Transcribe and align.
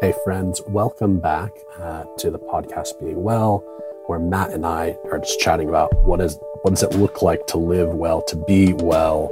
Hey, 0.00 0.14
friends, 0.24 0.62
welcome 0.68 1.20
back 1.20 1.52
uh, 1.78 2.04
to 2.18 2.30
the 2.30 2.38
podcast 2.38 2.98
Being 2.98 3.22
Well, 3.22 3.58
where 4.06 4.18
Matt 4.18 4.50
and 4.50 4.64
I 4.64 4.96
are 5.10 5.18
just 5.18 5.40
chatting 5.40 5.68
about 5.68 5.92
what 6.04 6.22
is 6.22 6.38
what 6.62 6.70
does 6.70 6.82
it 6.82 6.94
look 6.94 7.20
like 7.20 7.46
to 7.48 7.58
live 7.58 7.88
well, 7.88 8.22
to 8.22 8.36
be 8.36 8.72
well. 8.72 9.30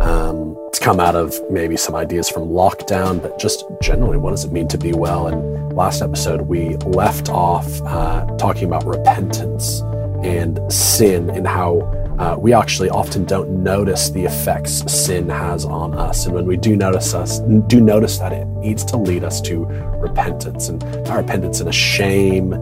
Um, 0.00 0.56
it's 0.68 0.78
come 0.78 1.00
out 1.00 1.16
of 1.16 1.34
maybe 1.50 1.76
some 1.76 1.96
ideas 1.96 2.28
from 2.28 2.44
lockdown, 2.44 3.20
but 3.20 3.40
just 3.40 3.64
generally, 3.82 4.18
what 4.18 4.30
does 4.30 4.44
it 4.44 4.52
mean 4.52 4.68
to 4.68 4.78
be 4.78 4.92
well? 4.92 5.26
And 5.26 5.72
last 5.72 6.00
episode, 6.00 6.42
we 6.42 6.76
left 6.76 7.28
off 7.28 7.66
uh, 7.82 8.24
talking 8.36 8.64
about 8.64 8.86
repentance 8.86 9.80
and 10.22 10.60
sin 10.72 11.28
and 11.30 11.46
how 11.46 11.80
uh, 12.18 12.36
we 12.38 12.52
actually 12.52 12.88
often 12.88 13.24
don't 13.24 13.50
notice 13.62 14.10
the 14.10 14.24
effects 14.24 14.90
sin 14.92 15.28
has 15.28 15.64
on 15.64 15.94
us. 15.94 16.26
And 16.26 16.34
when 16.34 16.46
we 16.46 16.56
do 16.56 16.76
notice 16.76 17.14
us, 17.14 17.40
do 17.66 17.80
notice 17.80 18.18
that 18.18 18.32
it 18.32 18.46
needs 18.46 18.84
to 18.86 18.96
lead 18.96 19.24
us 19.24 19.40
to 19.42 19.64
repentance 19.98 20.68
and 20.68 20.80
not 21.04 21.16
repentance 21.16 21.60
in 21.60 21.68
a 21.68 21.72
shame 21.72 22.52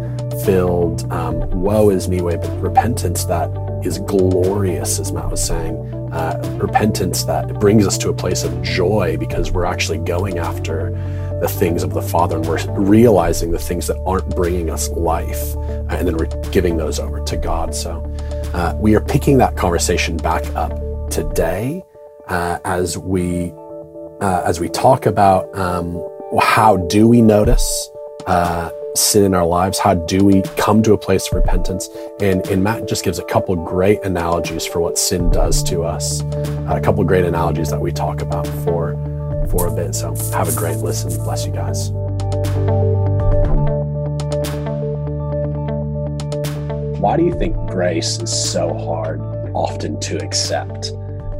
filled, 0.44 1.10
um, 1.12 1.38
woe 1.50 1.90
is 1.90 2.08
me 2.08 2.20
way, 2.20 2.36
but 2.36 2.50
repentance 2.60 3.24
that 3.24 3.50
is 3.84 3.98
glorious, 3.98 4.98
as 4.98 5.12
Matt 5.12 5.30
was 5.30 5.44
saying. 5.44 5.76
Uh, 6.12 6.58
repentance 6.60 7.24
that 7.24 7.58
brings 7.58 7.86
us 7.86 7.96
to 7.98 8.10
a 8.10 8.14
place 8.14 8.44
of 8.44 8.62
joy 8.62 9.16
because 9.16 9.50
we're 9.50 9.64
actually 9.64 9.98
going 9.98 10.38
after 10.38 10.90
the 11.40 11.48
things 11.48 11.82
of 11.82 11.92
the 11.92 12.02
Father 12.02 12.36
and 12.36 12.46
we're 12.46 12.64
realizing 12.80 13.50
the 13.50 13.58
things 13.58 13.86
that 13.88 13.98
aren't 14.06 14.28
bringing 14.36 14.70
us 14.70 14.88
life. 14.90 15.54
And 15.88 16.06
then 16.06 16.16
we're 16.16 16.26
giving 16.50 16.76
those 16.76 17.00
over 17.00 17.20
to 17.24 17.36
God. 17.36 17.74
So 17.74 18.00
uh, 18.54 18.74
we 18.78 18.94
are 18.94 19.00
picking 19.00 19.38
that 19.38 19.56
conversation 19.56 20.16
back 20.16 20.44
up 20.54 20.72
today 21.10 21.82
uh, 22.28 22.58
as 22.64 22.98
we 22.98 23.52
uh, 24.20 24.42
as 24.46 24.60
we 24.60 24.68
talk 24.68 25.06
about 25.06 25.52
um, 25.58 26.00
how 26.40 26.76
do 26.88 27.08
we 27.08 27.20
notice 27.20 27.90
uh, 28.26 28.70
sin 28.94 29.24
in 29.24 29.34
our 29.34 29.46
lives? 29.46 29.78
How 29.78 29.94
do 29.94 30.24
we 30.24 30.42
come 30.56 30.82
to 30.84 30.92
a 30.92 30.98
place 30.98 31.26
of 31.26 31.34
repentance? 31.34 31.88
And, 32.20 32.46
and 32.46 32.62
Matt 32.62 32.86
just 32.86 33.04
gives 33.04 33.18
a 33.18 33.24
couple 33.24 33.56
great 33.56 34.02
analogies 34.04 34.64
for 34.64 34.80
what 34.80 34.96
sin 34.96 35.30
does 35.30 35.62
to 35.64 35.82
us. 35.82 36.20
a 36.68 36.80
couple 36.80 37.02
great 37.04 37.24
analogies 37.24 37.70
that 37.70 37.80
we 37.80 37.90
talk 37.90 38.22
about 38.22 38.46
for 38.64 38.96
for 39.50 39.66
a 39.66 39.74
bit. 39.74 39.94
So 39.94 40.14
have 40.32 40.48
a 40.48 40.54
great 40.54 40.78
listen. 40.78 41.10
Bless 41.24 41.44
you 41.44 41.52
guys. 41.52 41.90
Why 47.02 47.16
do 47.16 47.24
you 47.24 47.36
think 47.36 47.56
grace 47.68 48.20
is 48.20 48.30
so 48.32 48.72
hard 48.72 49.20
often 49.54 49.98
to 50.02 50.24
accept? 50.24 50.92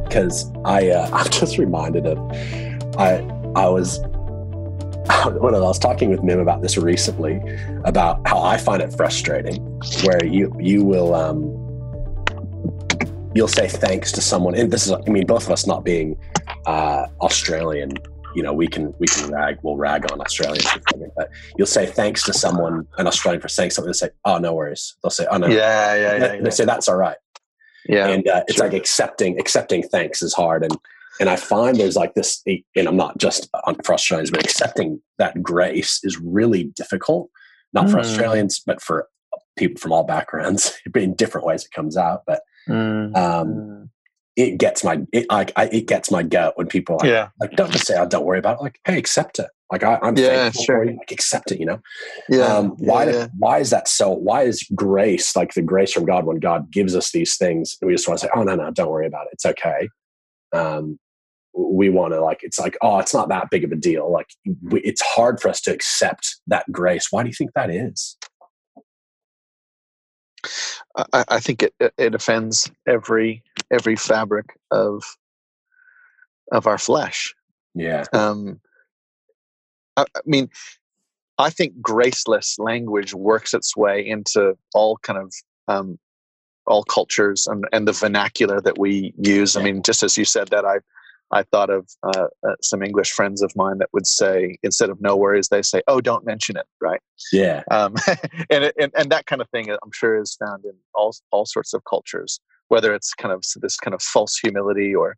Because 0.03 0.51
I, 0.65 0.89
uh, 0.89 1.09
I'm 1.13 1.31
just 1.31 1.57
reminded 1.57 2.05
of, 2.05 2.17
I, 2.97 3.19
I 3.55 3.69
was, 3.69 3.99
when 5.39 5.55
I 5.55 5.59
was 5.61 5.79
talking 5.79 6.09
with 6.09 6.21
Mim 6.21 6.39
about 6.39 6.61
this 6.61 6.75
recently, 6.75 7.39
about 7.85 8.27
how 8.27 8.41
I 8.41 8.57
find 8.57 8.81
it 8.81 8.93
frustrating, 8.93 9.63
where 10.03 10.25
you, 10.25 10.53
you 10.59 10.83
will, 10.83 11.15
um, 11.15 11.43
you'll 13.33 13.47
say 13.47 13.69
thanks 13.69 14.11
to 14.11 14.21
someone, 14.21 14.55
and 14.55 14.69
this 14.69 14.85
is, 14.85 14.91
I 14.91 15.09
mean, 15.09 15.25
both 15.25 15.45
of 15.45 15.51
us 15.51 15.65
not 15.65 15.85
being 15.85 16.19
uh, 16.65 17.07
Australian, 17.21 17.93
you 18.35 18.43
know, 18.43 18.53
we 18.53 18.67
can 18.67 18.93
we 18.99 19.07
can 19.07 19.31
rag, 19.31 19.57
we'll 19.63 19.77
rag 19.77 20.11
on 20.11 20.21
Australians, 20.21 20.67
but 21.15 21.29
you'll 21.57 21.67
say 21.67 21.85
thanks 21.85 22.23
to 22.23 22.33
someone, 22.33 22.87
an 22.97 23.07
Australian 23.07 23.41
for 23.41 23.47
saying 23.47 23.71
something, 23.71 23.89
and 23.89 23.95
say, 23.95 24.09
"Oh, 24.25 24.37
no 24.37 24.53
worries." 24.53 24.95
They'll 25.03 25.11
say, 25.11 25.25
"Oh 25.29 25.37
no." 25.37 25.47
Yeah, 25.47 25.95
yeah, 25.95 26.13
yeah. 26.13 26.27
They, 26.27 26.41
yeah. 26.43 26.49
say 26.49 26.65
that's 26.65 26.87
all 26.87 26.97
right. 26.97 27.17
Yeah, 27.87 28.07
and 28.07 28.27
uh, 28.27 28.43
it's 28.47 28.57
sure. 28.57 28.67
like 28.67 28.73
accepting 28.73 29.39
accepting 29.39 29.83
thanks 29.83 30.21
is 30.21 30.33
hard, 30.33 30.63
and 30.63 30.77
and 31.19 31.29
I 31.29 31.35
find 31.35 31.77
there's 31.77 31.95
like 31.95 32.13
this, 32.15 32.43
and 32.45 32.87
I'm 32.87 32.97
not 32.97 33.17
just 33.17 33.49
on 33.65 33.75
for 33.83 33.93
Australians, 33.93 34.31
but 34.31 34.43
accepting 34.43 35.01
that 35.17 35.41
grace 35.41 35.99
is 36.03 36.19
really 36.19 36.65
difficult. 36.75 37.29
Not 37.73 37.89
for 37.89 37.97
mm. 37.97 38.01
Australians, 38.01 38.61
but 38.65 38.81
for 38.81 39.07
people 39.57 39.79
from 39.79 39.91
all 39.91 40.03
backgrounds. 40.03 40.73
in 40.95 41.15
different 41.15 41.45
ways, 41.47 41.65
it 41.65 41.71
comes 41.71 41.97
out, 41.97 42.23
but. 42.25 42.41
Mm. 42.69 43.17
Um, 43.17 43.47
hmm 43.47 43.83
it 44.35 44.57
gets 44.57 44.83
my 44.83 45.01
it 45.11 45.27
like 45.29 45.51
I, 45.55 45.65
it 45.65 45.87
gets 45.87 46.09
my 46.09 46.23
gut 46.23 46.57
when 46.57 46.67
people 46.67 46.97
like, 46.99 47.09
yeah. 47.09 47.29
like 47.39 47.51
don't 47.51 47.71
just 47.71 47.85
say 47.85 47.95
oh 47.97 48.07
don't 48.07 48.25
worry 48.25 48.39
about 48.39 48.59
it. 48.59 48.63
Like 48.63 48.79
hey 48.85 48.97
accept 48.97 49.39
it. 49.39 49.47
Like 49.71 49.83
I, 49.83 49.99
am 50.01 50.17
yeah 50.17 50.51
sure. 50.51 50.85
like 50.85 51.11
accept 51.11 51.51
it 51.51 51.59
you 51.59 51.65
know? 51.65 51.79
Yeah 52.29 52.45
um, 52.45 52.69
why 52.77 53.09
yeah. 53.09 53.27
why 53.37 53.59
is 53.59 53.69
that 53.69 53.87
so 53.87 54.09
why 54.09 54.43
is 54.43 54.63
grace 54.75 55.35
like 55.35 55.53
the 55.53 55.61
grace 55.61 55.93
from 55.93 56.05
God 56.05 56.25
when 56.25 56.39
God 56.39 56.71
gives 56.71 56.95
us 56.95 57.11
these 57.11 57.37
things 57.37 57.77
and 57.81 57.87
we 57.87 57.93
just 57.93 58.07
want 58.07 58.19
to 58.21 58.25
say 58.25 58.31
oh 58.35 58.43
no 58.43 58.55
no 58.55 58.71
don't 58.71 58.89
worry 58.89 59.07
about 59.07 59.27
it. 59.27 59.33
It's 59.33 59.45
okay. 59.45 59.89
Um 60.53 60.99
we 61.55 61.89
want 61.89 62.13
to 62.13 62.21
like 62.21 62.39
it's 62.41 62.59
like 62.59 62.75
oh 62.81 62.97
it's 62.99 63.13
not 63.13 63.29
that 63.29 63.51
big 63.51 63.63
of 63.63 63.71
a 63.71 63.75
deal. 63.75 64.11
Like 64.11 64.27
we, 64.63 64.81
it's 64.81 65.01
hard 65.01 65.39
for 65.39 65.49
us 65.49 65.61
to 65.61 65.73
accept 65.73 66.37
that 66.47 66.71
grace. 66.71 67.07
Why 67.11 67.21
do 67.21 67.29
you 67.29 67.35
think 67.35 67.51
that 67.53 67.69
is? 67.69 68.17
I, 70.95 71.25
I 71.27 71.39
think 71.39 71.63
it, 71.63 71.73
it 71.97 72.15
offends 72.15 72.71
every 72.87 73.43
every 73.73 73.95
fabric 73.95 74.57
of 74.71 75.03
of 76.51 76.67
our 76.67 76.77
flesh. 76.77 77.33
Yeah. 77.73 78.05
Um, 78.13 78.59
I, 79.97 80.03
I 80.15 80.19
mean, 80.25 80.49
I 81.37 81.49
think 81.49 81.81
graceless 81.81 82.59
language 82.59 83.13
works 83.13 83.53
its 83.53 83.75
way 83.75 84.07
into 84.07 84.55
all 84.73 84.97
kind 84.97 85.19
of 85.19 85.33
um, 85.67 85.97
all 86.67 86.83
cultures 86.83 87.47
and, 87.47 87.65
and 87.73 87.87
the 87.87 87.91
vernacular 87.91 88.61
that 88.61 88.77
we 88.77 89.13
use. 89.17 89.57
I 89.57 89.63
mean, 89.63 89.81
just 89.81 90.03
as 90.03 90.17
you 90.17 90.25
said 90.25 90.49
that, 90.49 90.65
I 90.65 90.77
I 91.31 91.41
thought 91.41 91.71
of 91.71 91.89
uh, 92.03 92.27
uh, 92.47 92.55
some 92.61 92.83
English 92.83 93.11
friends 93.11 93.41
of 93.41 93.51
mine 93.55 93.79
that 93.79 93.89
would 93.91 94.05
say 94.05 94.57
instead 94.61 94.91
of 94.91 95.01
no 95.01 95.15
worries, 95.15 95.49
they 95.49 95.63
say, 95.63 95.81
"Oh, 95.87 95.99
don't 95.99 96.25
mention 96.25 96.55
it," 96.55 96.67
right? 96.79 97.01
Yeah. 97.31 97.63
Um, 97.71 97.95
and, 98.51 98.71
and 98.79 98.91
and 98.95 99.11
that 99.11 99.25
kind 99.25 99.41
of 99.41 99.49
thing, 99.49 99.71
I'm 99.71 99.91
sure, 99.91 100.21
is 100.21 100.35
found 100.35 100.63
in 100.65 100.73
all 100.93 101.15
all 101.31 101.45
sorts 101.45 101.73
of 101.73 101.83
cultures. 101.85 102.39
Whether 102.69 102.93
it's 102.93 103.13
kind 103.13 103.33
of 103.33 103.43
this 103.61 103.77
kind 103.77 103.93
of 103.93 104.01
false 104.01 104.37
humility 104.37 104.95
or 104.95 105.15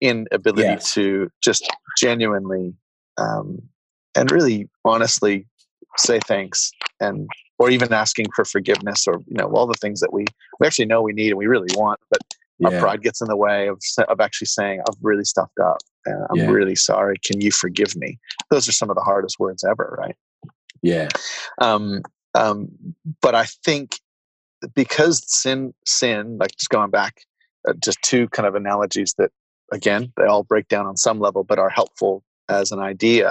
inability 0.00 0.62
yes. 0.62 0.94
to 0.94 1.30
just 1.42 1.68
genuinely 1.98 2.74
um, 3.18 3.62
and 4.14 4.30
really 4.30 4.68
honestly 4.84 5.46
say 5.96 6.20
thanks 6.26 6.72
and 7.00 7.28
or 7.58 7.70
even 7.70 7.92
asking 7.92 8.26
for 8.34 8.44
forgiveness 8.44 9.06
or 9.06 9.22
you 9.26 9.36
know 9.36 9.50
all 9.52 9.66
the 9.66 9.74
things 9.74 10.00
that 10.00 10.12
we 10.12 10.24
we 10.58 10.66
actually 10.66 10.86
know 10.86 11.02
we 11.02 11.12
need 11.12 11.28
and 11.28 11.38
we 11.38 11.46
really 11.46 11.68
want 11.76 11.98
but 12.10 12.20
yeah. 12.58 12.68
our 12.68 12.80
pride 12.80 13.02
gets 13.02 13.20
in 13.20 13.28
the 13.28 13.36
way 13.36 13.68
of, 13.68 13.80
of 14.08 14.20
actually 14.20 14.46
saying 14.46 14.80
i've 14.88 14.96
really 15.02 15.24
stuffed 15.24 15.58
up 15.58 15.78
and 16.06 16.26
i'm 16.30 16.36
yeah. 16.36 16.46
really 16.46 16.76
sorry 16.76 17.16
can 17.24 17.40
you 17.40 17.50
forgive 17.50 17.96
me 17.96 18.18
those 18.50 18.68
are 18.68 18.72
some 18.72 18.88
of 18.90 18.96
the 18.96 19.02
hardest 19.02 19.38
words 19.38 19.64
ever 19.64 19.96
right 19.98 20.16
yeah 20.82 21.08
um, 21.60 22.02
um, 22.34 22.68
but 23.20 23.34
i 23.34 23.46
think 23.64 23.98
because 24.74 25.22
sin 25.26 25.74
sin 25.86 26.38
like 26.38 26.52
just 26.56 26.70
going 26.70 26.90
back 26.90 27.22
uh, 27.68 27.72
just 27.74 28.00
two 28.02 28.28
kind 28.28 28.46
of 28.46 28.54
analogies 28.54 29.14
that 29.18 29.30
again 29.72 30.12
they 30.16 30.24
all 30.24 30.42
break 30.42 30.68
down 30.68 30.86
on 30.86 30.96
some 30.96 31.20
level 31.20 31.44
but 31.44 31.58
are 31.58 31.70
helpful 31.70 32.22
as 32.48 32.72
an 32.72 32.80
idea 32.80 33.30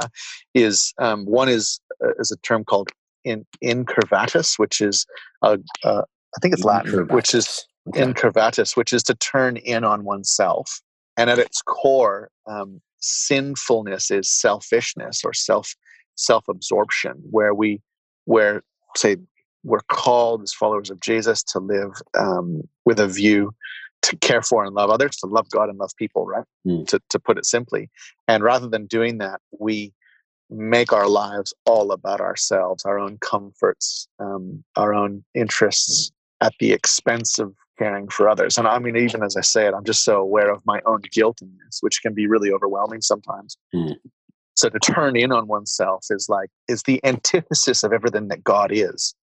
is 0.53 0.93
um, 0.99 1.25
one 1.25 1.49
is 1.49 1.79
uh, 2.03 2.11
is 2.19 2.31
a 2.31 2.37
term 2.37 2.63
called 2.63 2.89
in 3.25 3.45
incurvatus 3.63 4.57
which 4.57 4.79
is 4.81 5.05
a, 5.41 5.59
uh, 5.83 6.01
I 6.35 6.39
think 6.41 6.53
it's 6.53 6.63
Latin, 6.63 7.07
which 7.07 7.33
is 7.33 7.65
okay. 7.89 8.01
incurvatus, 8.01 8.77
which 8.77 8.93
is 8.93 9.03
to 9.03 9.15
turn 9.15 9.57
in 9.57 9.83
on 9.83 10.03
oneself. 10.03 10.81
And 11.17 11.29
at 11.29 11.39
its 11.39 11.61
core, 11.61 12.29
um, 12.47 12.81
sinfulness 12.99 14.11
is 14.11 14.29
selfishness 14.29 15.23
or 15.23 15.33
self 15.33 15.75
self 16.15 16.47
absorption, 16.47 17.21
where 17.29 17.53
we 17.53 17.81
where 18.25 18.63
say 18.95 19.17
we're 19.63 19.81
called 19.89 20.43
as 20.43 20.53
followers 20.53 20.89
of 20.89 20.99
Jesus 21.01 21.43
to 21.43 21.59
live 21.59 21.91
um, 22.17 22.61
with 22.85 22.99
a 22.99 23.07
view 23.07 23.53
to 24.01 24.15
care 24.17 24.41
for 24.41 24.63
and 24.63 24.75
love 24.75 24.89
others, 24.89 25.17
to 25.17 25.27
love 25.27 25.49
God 25.49 25.69
and 25.69 25.77
love 25.77 25.91
people, 25.97 26.25
right? 26.25 26.45
Mm. 26.65 26.87
To, 26.87 27.01
to 27.09 27.19
put 27.19 27.37
it 27.37 27.45
simply. 27.45 27.89
And 28.27 28.43
rather 28.43 28.67
than 28.67 28.85
doing 28.85 29.17
that, 29.17 29.41
we 29.57 29.93
make 30.49 30.93
our 30.93 31.07
lives 31.07 31.53
all 31.65 31.91
about 31.91 32.21
ourselves, 32.21 32.85
our 32.85 32.97
own 32.97 33.17
comforts, 33.19 34.07
um, 34.19 34.63
our 34.75 34.93
own 34.93 35.23
interests 35.35 36.11
at 36.41 36.53
the 36.59 36.71
expense 36.71 37.39
of 37.39 37.53
caring 37.77 38.07
for 38.07 38.27
others. 38.27 38.57
And 38.57 38.67
I 38.67 38.79
mean, 38.79 38.95
even 38.95 39.23
as 39.23 39.35
I 39.35 39.41
say 39.41 39.67
it, 39.67 39.73
I'm 39.73 39.83
just 39.83 40.03
so 40.03 40.19
aware 40.19 40.51
of 40.51 40.61
my 40.65 40.81
own 40.85 41.01
guilt 41.11 41.41
in 41.41 41.51
this, 41.65 41.79
which 41.81 42.01
can 42.01 42.13
be 42.13 42.27
really 42.27 42.51
overwhelming 42.51 43.01
sometimes. 43.01 43.57
Mm. 43.75 43.95
So 44.55 44.69
to 44.69 44.79
turn 44.79 45.15
in 45.15 45.31
on 45.31 45.47
oneself 45.47 46.05
is 46.09 46.27
like 46.27 46.49
is 46.67 46.83
the 46.83 46.99
antithesis 47.05 47.83
of 47.83 47.93
everything 47.93 48.27
that 48.27 48.43
God 48.43 48.71
is. 48.73 49.15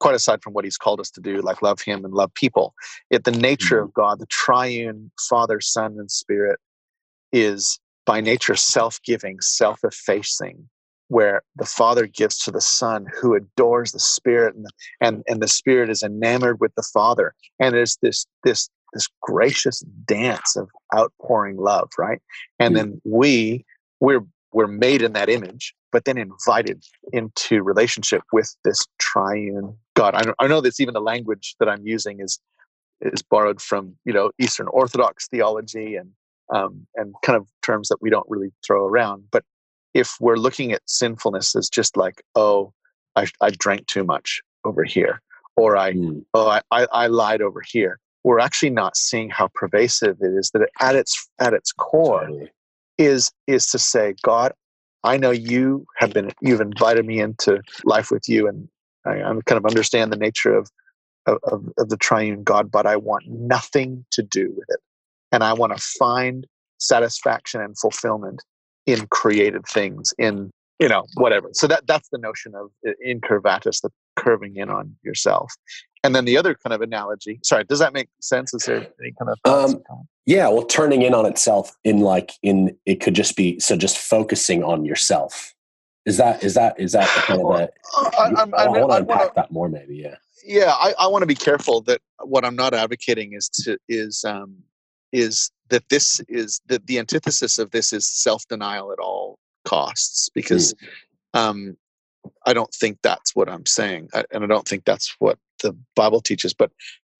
Quite 0.00 0.14
aside 0.14 0.42
from 0.42 0.52
what 0.52 0.64
He's 0.64 0.78
called 0.78 1.00
us 1.00 1.10
to 1.12 1.20
do, 1.20 1.40
like 1.40 1.62
love 1.62 1.80
Him 1.80 2.04
and 2.04 2.14
love 2.14 2.32
people, 2.34 2.74
yet 3.10 3.24
the 3.24 3.32
nature 3.32 3.80
mm. 3.80 3.84
of 3.84 3.94
God, 3.94 4.18
the 4.18 4.26
triune 4.26 5.10
Father, 5.28 5.60
Son, 5.60 5.96
and 5.98 6.10
Spirit, 6.10 6.58
is 7.32 7.78
by 8.06 8.20
nature 8.20 8.56
self-giving, 8.56 9.40
self-effacing, 9.40 10.68
where 11.08 11.42
the 11.56 11.66
father 11.66 12.06
gives 12.06 12.38
to 12.38 12.50
the 12.50 12.60
son 12.60 13.06
who 13.20 13.34
adores 13.34 13.92
the 13.92 13.98
spirit 13.98 14.54
and, 14.54 14.66
and 15.00 15.22
and 15.28 15.42
the 15.42 15.48
spirit 15.48 15.90
is 15.90 16.02
enamored 16.02 16.60
with 16.60 16.74
the 16.76 16.88
father. 16.94 17.34
And 17.58 17.74
there's 17.74 17.98
this 18.00 18.26
this 18.44 18.70
this 18.92 19.08
gracious 19.20 19.80
dance 20.06 20.56
of 20.56 20.68
outpouring 20.96 21.56
love 21.56 21.90
right? 21.98 22.20
And 22.58 22.76
then 22.76 23.00
we 23.04 23.64
we're 23.98 24.24
we're 24.52 24.66
made 24.66 25.02
in 25.02 25.12
that 25.12 25.28
image, 25.28 25.74
but 25.92 26.04
then 26.04 26.18
invited 26.18 26.84
into 27.12 27.62
relationship 27.62 28.22
with 28.32 28.54
this 28.64 28.86
triune 28.98 29.76
God. 30.00 30.14
I, 30.14 30.44
I 30.44 30.46
know 30.46 30.60
that 30.62 30.80
even 30.80 30.94
the 30.94 31.00
language 31.00 31.56
that 31.60 31.68
I'm 31.68 31.86
using 31.86 32.20
is 32.20 32.40
is 33.02 33.22
borrowed 33.22 33.60
from 33.60 33.96
you 34.04 34.12
know 34.12 34.30
Eastern 34.38 34.68
Orthodox 34.68 35.28
theology 35.28 35.96
and 35.96 36.10
um, 36.54 36.86
and 36.96 37.14
kind 37.22 37.36
of 37.36 37.46
terms 37.62 37.88
that 37.88 37.98
we 38.00 38.10
don't 38.10 38.28
really 38.28 38.50
throw 38.66 38.86
around. 38.86 39.24
But 39.30 39.44
if 39.94 40.16
we're 40.20 40.36
looking 40.36 40.72
at 40.72 40.82
sinfulness 40.86 41.54
as 41.54 41.68
just 41.68 41.96
like, 41.96 42.22
oh, 42.34 42.72
I, 43.16 43.26
I 43.40 43.50
drank 43.50 43.86
too 43.86 44.04
much 44.04 44.40
over 44.64 44.84
here, 44.84 45.20
or 45.56 45.76
I, 45.76 45.92
mm. 45.92 46.24
oh, 46.34 46.48
I, 46.48 46.60
I, 46.70 46.86
I 46.92 47.06
lied 47.06 47.42
over 47.42 47.62
here, 47.66 47.98
we're 48.24 48.40
actually 48.40 48.70
not 48.70 48.96
seeing 48.96 49.30
how 49.30 49.48
pervasive 49.54 50.16
it 50.20 50.32
is. 50.34 50.50
That 50.52 50.68
at 50.80 50.96
its 50.96 51.28
at 51.38 51.52
its 51.52 51.72
core 51.72 52.22
totally. 52.22 52.50
is 52.98 53.30
is 53.46 53.66
to 53.68 53.78
say, 53.78 54.14
God, 54.22 54.52
I 55.04 55.16
know 55.18 55.30
you 55.30 55.84
have 55.96 56.12
been 56.12 56.30
you've 56.40 56.60
invited 56.60 57.04
me 57.04 57.20
into 57.20 57.60
life 57.84 58.10
with 58.10 58.28
you, 58.28 58.48
and 58.48 58.68
I, 59.06 59.22
I 59.22 59.32
kind 59.46 59.58
of 59.58 59.66
understand 59.66 60.12
the 60.12 60.16
nature 60.16 60.56
of, 60.56 60.70
of 61.26 61.68
of 61.78 61.88
the 61.88 61.96
triune 61.96 62.42
God, 62.42 62.70
but 62.70 62.86
I 62.86 62.96
want 62.96 63.24
nothing 63.28 64.04
to 64.12 64.22
do 64.22 64.52
with 64.56 64.66
it 64.68 64.80
and 65.32 65.44
I 65.44 65.52
want 65.52 65.76
to 65.76 65.82
find 65.82 66.46
satisfaction 66.78 67.60
and 67.60 67.78
fulfillment 67.78 68.42
in 68.86 69.06
created 69.08 69.66
things, 69.66 70.12
in 70.18 70.50
you 70.78 70.88
know 70.88 71.04
whatever. 71.14 71.50
So 71.52 71.66
that 71.66 71.86
that's 71.86 72.08
the 72.10 72.18
notion 72.18 72.54
of 72.54 72.70
incurvatus, 73.06 73.82
the 73.82 73.90
curving 74.16 74.56
in 74.56 74.70
on 74.70 74.96
yourself. 75.02 75.52
And 76.02 76.14
then 76.14 76.24
the 76.24 76.38
other 76.38 76.54
kind 76.54 76.72
of 76.72 76.80
analogy. 76.80 77.40
Sorry, 77.44 77.64
does 77.64 77.78
that 77.78 77.92
make 77.92 78.08
sense? 78.22 78.54
Is 78.54 78.64
there 78.64 78.88
any 79.02 79.12
kind 79.18 79.30
of 79.30 79.38
um, 79.44 79.82
yeah? 80.26 80.48
Well, 80.48 80.64
turning 80.64 81.02
in 81.02 81.14
on 81.14 81.26
itself 81.26 81.76
in 81.84 82.00
like 82.00 82.32
in 82.42 82.76
it 82.86 83.00
could 83.00 83.14
just 83.14 83.36
be 83.36 83.60
so 83.60 83.76
just 83.76 83.98
focusing 83.98 84.62
on 84.62 84.84
yourself. 84.84 85.54
Is 86.06 86.16
that 86.16 86.42
is 86.42 86.54
that 86.54 86.78
is 86.80 86.92
that 86.92 87.08
kind 87.08 87.40
of 87.40 87.50
a? 87.50 87.70
I, 87.96 88.10
I, 88.18 88.44
I, 88.44 88.64
I 88.64 88.68
want 88.68 88.90
to 88.90 88.96
unpack 88.96 89.34
that 89.34 89.50
more, 89.50 89.68
maybe. 89.68 89.96
Yeah. 89.96 90.16
Yeah, 90.42 90.72
I, 90.72 90.94
I 90.98 91.06
want 91.06 91.20
to 91.20 91.26
be 91.26 91.34
careful 91.34 91.82
that 91.82 92.00
what 92.22 92.46
I'm 92.46 92.56
not 92.56 92.72
advocating 92.72 93.34
is 93.34 93.50
to 93.50 93.76
is 93.88 94.24
um, 94.24 94.56
is 95.12 95.50
that 95.68 95.88
this 95.88 96.20
is 96.28 96.60
that 96.66 96.86
the 96.86 96.98
antithesis 96.98 97.58
of 97.58 97.70
this 97.70 97.92
is 97.92 98.06
self-denial 98.06 98.92
at 98.92 98.98
all 98.98 99.38
costs 99.64 100.28
because 100.34 100.74
mm. 100.74 101.38
um, 101.38 101.76
i 102.46 102.52
don't 102.52 102.72
think 102.72 102.98
that's 103.02 103.34
what 103.34 103.48
i'm 103.48 103.66
saying 103.66 104.08
I, 104.14 104.24
and 104.30 104.44
i 104.44 104.46
don't 104.46 104.66
think 104.66 104.84
that's 104.84 105.14
what 105.18 105.38
the 105.62 105.76
bible 105.94 106.20
teaches 106.20 106.54
but 106.54 106.70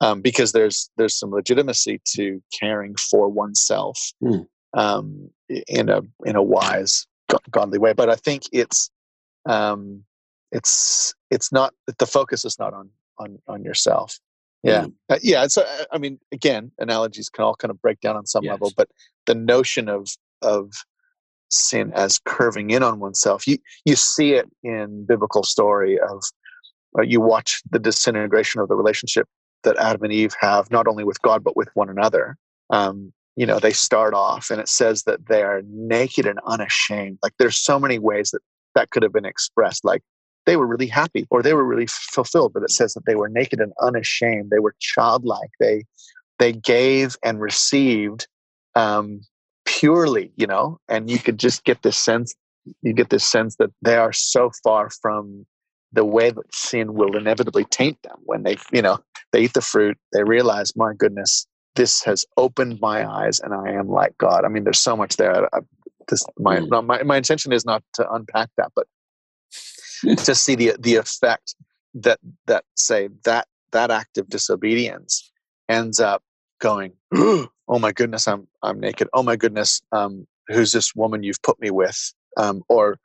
um, 0.03 0.23
because 0.23 0.53
there's 0.53 0.91
there's 0.97 1.19
some 1.19 1.31
legitimacy 1.31 2.01
to 2.15 2.43
caring 2.59 2.95
for 2.97 3.29
oneself 3.29 4.13
mm. 4.23 4.47
um, 4.73 5.31
in 5.49 5.91
a 5.91 6.01
in 6.25 6.37
a 6.37 6.43
wise 6.43 7.07
godly 7.51 7.79
way 7.79 7.93
but 7.93 8.09
i 8.09 8.17
think 8.17 8.43
it's 8.53 8.91
um, 9.47 10.05
it's 10.53 11.15
it's 11.31 11.51
not 11.51 11.73
the 11.99 12.07
focus 12.07 12.45
is 12.45 12.59
not 12.59 12.75
on 12.75 12.91
on 13.19 13.39
on 13.49 13.65
yourself 13.65 14.19
yeah, 14.63 14.85
mm. 14.85 14.93
uh, 15.09 15.19
yeah. 15.23 15.47
So 15.47 15.63
uh, 15.63 15.85
I 15.93 15.99
mean, 15.99 16.19
again, 16.33 16.71
analogies 16.79 17.29
can 17.29 17.45
all 17.45 17.55
kind 17.55 17.71
of 17.71 17.81
break 17.81 18.01
down 18.01 18.17
on 18.17 18.27
some 18.27 18.45
yes. 18.45 18.53
level, 18.53 18.73
but 18.77 18.89
the 19.27 19.35
notion 19.35 19.89
of 19.89 20.09
of 20.43 20.73
sin 21.51 21.93
as 21.95 22.21
curving 22.25 22.71
in 22.71 22.83
on 22.83 23.01
oneself, 23.01 23.47
you 23.47 23.59
you 23.85 23.97
see 23.97 24.33
it 24.33 24.49
in 24.63 25.05
biblical 25.07 25.43
story 25.43 25.99
of 25.99 26.23
uh, 26.99 27.03
you 27.03 27.21
watch 27.21 27.63
the 27.71 27.79
disintegration 27.79 28.61
of 28.61 28.69
the 28.69 28.75
relationship 28.75 29.27
that 29.63 29.77
Adam 29.79 30.05
and 30.05 30.13
Eve 30.13 30.35
have, 30.41 30.71
not 30.71 30.87
only 30.87 31.05
with 31.05 31.21
God 31.23 31.43
but 31.43 31.57
with 31.57 31.69
one 31.75 31.89
another. 31.89 32.37
Um, 32.71 33.13
you 33.41 33.47
know, 33.47 33.59
they 33.59 33.73
start 33.73 34.13
off, 34.13 34.51
and 34.51 34.61
it 34.61 34.69
says 34.69 35.05
that 35.05 35.29
they 35.29 35.43
are 35.43 35.63
naked 35.67 36.27
and 36.27 36.39
unashamed. 36.47 37.19
Like 37.23 37.33
there's 37.39 37.57
so 37.57 37.81
many 37.81 37.99
ways 37.99 38.33
that 38.33 38.43
that 38.75 38.91
could 38.91 39.03
have 39.03 39.15
been 39.15 39.25
expressed. 39.25 39.83
Like 39.83 40.03
they 40.45 40.57
were 40.57 40.67
really 40.67 40.87
happy 40.87 41.27
or 41.31 41.43
they 41.43 41.55
were 41.55 41.65
really 41.65 41.87
fulfilled 41.87 42.53
but 42.53 42.63
it 42.63 42.71
says 42.71 42.95
that 42.95 43.05
they 43.07 43.15
were 43.15 43.29
naked 43.29 43.61
and 43.61 43.73
unashamed 43.81 44.51
they 44.51 44.59
were 44.59 44.75
childlike 44.81 45.51
they 45.61 45.85
they 46.39 46.53
gave 46.53 47.17
and 47.23 47.41
received 47.41 48.27
um, 48.75 49.21
purely 49.65 50.33
you 50.37 50.47
know 50.47 50.79
and 50.89 51.11
you 51.11 51.19
could 51.19 51.39
just 51.39 51.65
get 51.65 51.83
this 51.83 51.99
sense 51.99 52.35
you 52.83 52.93
get 52.93 53.11
this 53.11 53.25
sense 53.25 53.57
that 53.57 53.71
they 53.83 53.97
are 53.97 54.13
so 54.13 54.51
far 54.65 54.91
from 55.03 55.47
the 55.93 56.05
way 56.05 56.31
that 56.31 56.55
sin 56.55 56.95
will 56.95 57.17
inevitably 57.17 57.65
taint 57.67 57.99
them 58.03 58.17
when 58.25 58.43
they 58.43 58.57
you 58.73 58.83
know 58.83 58.99
they 59.33 59.43
eat 59.43 59.53
the 59.53 59.61
fruit 59.61 59.97
they 60.13 60.25
realize 60.25 60.75
my 60.75 60.93
goodness 60.95 61.47
this 61.77 62.03
has 62.05 62.25
opened 62.37 62.81
my 62.81 63.09
eyes 63.09 63.41
and 63.41 63.55
i 63.55 63.71
am 63.71 63.89
like 63.89 64.17
god. 64.19 64.45
I 64.45 64.49
mean 64.49 64.65
there's 64.65 64.79
so 64.79 64.97
much 64.97 65.17
there. 65.17 65.49
I, 65.55 65.61
this, 66.09 66.25
my, 66.39 66.59
mm. 66.59 66.87
my 66.87 67.03
my 67.03 67.17
intention 67.17 67.53
is 67.53 67.65
not 67.65 67.85
to 67.95 68.11
unpack 68.11 68.51
that 68.57 68.73
but 68.75 68.87
to 70.25 70.35
see 70.35 70.55
the 70.55 70.75
the 70.79 70.97
effect 70.97 71.55
that 71.95 72.19
that 72.47 72.65
say 72.77 73.09
that 73.25 73.47
that 73.73 73.91
act 73.91 74.19
of 74.19 74.29
disobedience 74.29 75.31
ends 75.69 76.01
up 76.01 76.23
going 76.61 76.93
oh 77.15 77.49
my 77.79 77.93
goodness 77.93 78.27
i'm 78.27 78.49
i'm 78.63 78.81
naked. 78.81 79.09
Oh 79.13 79.23
my 79.23 79.37
goodness 79.37 79.81
um, 79.93 80.27
who's 80.51 80.73
this 80.73 80.95
woman 80.95 81.23
you've 81.23 81.43
put 81.43 81.61
me 81.61 81.71
with? 81.71 82.13
Um, 82.37 82.63
or 82.69 82.99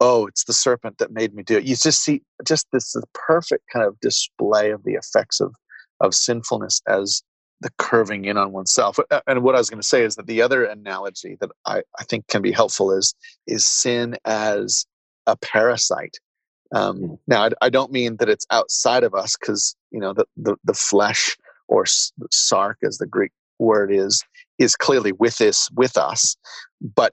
oh 0.00 0.26
it's 0.26 0.44
the 0.44 0.52
serpent 0.52 0.98
that 0.98 1.12
made 1.12 1.34
me 1.34 1.42
do 1.42 1.56
it. 1.56 1.64
You 1.64 1.76
just 1.76 2.02
see 2.02 2.22
just 2.46 2.66
this, 2.72 2.92
this 2.92 3.04
perfect 3.14 3.64
kind 3.72 3.86
of 3.86 3.98
display 4.00 4.70
of 4.70 4.82
the 4.84 4.94
effects 4.94 5.40
of 5.40 5.54
of 6.00 6.14
sinfulness 6.14 6.80
as 6.88 7.22
the 7.60 7.70
curving 7.78 8.26
in 8.26 8.36
on 8.36 8.52
oneself 8.52 8.98
and 9.26 9.42
what 9.42 9.54
i 9.54 9.58
was 9.58 9.70
going 9.70 9.80
to 9.80 9.86
say 9.86 10.02
is 10.02 10.16
that 10.16 10.26
the 10.26 10.42
other 10.42 10.64
analogy 10.64 11.36
that 11.40 11.50
i, 11.64 11.82
I 11.98 12.04
think 12.04 12.28
can 12.28 12.42
be 12.42 12.52
helpful 12.52 12.92
is 12.92 13.14
is 13.46 13.64
sin 13.64 14.16
as 14.24 14.86
a 15.26 15.36
parasite 15.36 16.18
um, 16.74 16.98
hmm. 16.98 17.14
now, 17.26 17.44
I, 17.44 17.50
I, 17.62 17.70
don't 17.70 17.92
mean 17.92 18.16
that 18.16 18.28
it's 18.28 18.46
outside 18.50 19.04
of 19.04 19.14
us 19.14 19.36
because 19.36 19.76
you 19.90 20.00
know 20.00 20.12
the, 20.12 20.24
the, 20.36 20.56
the 20.64 20.74
flesh 20.74 21.36
or 21.68 21.84
sarx, 21.84 22.74
as 22.82 22.98
the 22.98 23.06
Greek 23.06 23.32
word 23.58 23.92
is, 23.92 24.22
is 24.58 24.76
clearly 24.76 25.12
with 25.12 25.40
us 25.40 25.70
with 25.72 25.96
us, 25.96 26.36
but 26.94 27.12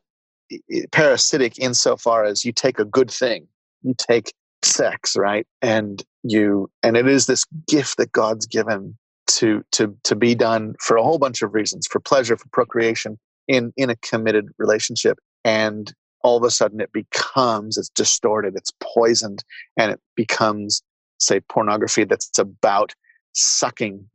parasitic 0.91 1.57
insofar 1.59 2.23
as 2.23 2.43
you 2.43 2.51
take 2.51 2.79
a 2.79 2.85
good 2.85 3.09
thing, 3.11 3.47
you 3.81 3.93
take 3.97 4.33
sex, 4.63 5.15
right, 5.15 5.47
and 5.61 6.03
you 6.23 6.69
and 6.81 6.97
it 6.97 7.07
is 7.07 7.27
this 7.27 7.45
gift 7.67 7.97
that 7.97 8.11
God's 8.11 8.45
given 8.45 8.97
to 9.37 9.63
to 9.71 9.95
to 10.03 10.15
be 10.15 10.35
done 10.35 10.75
for 10.79 10.97
a 10.97 11.03
whole 11.03 11.17
bunch 11.17 11.41
of 11.41 11.53
reasons, 11.53 11.87
for 11.87 11.99
pleasure, 11.99 12.37
for 12.37 12.47
procreation, 12.49 13.19
in 13.47 13.73
in 13.77 13.89
a 13.89 13.95
committed 13.97 14.49
relationship, 14.57 15.17
and 15.43 15.93
all 16.23 16.37
of 16.37 16.43
a 16.43 16.51
sudden 16.51 16.79
it 16.79 16.91
becomes 16.91 17.77
it's 17.77 17.89
distorted 17.89 18.55
it's 18.55 18.71
poisoned 18.79 19.43
and 19.77 19.91
it 19.91 19.99
becomes 20.15 20.81
say 21.19 21.39
pornography 21.41 22.05
that's 22.05 22.39
about 22.39 22.93
sucking 23.33 24.07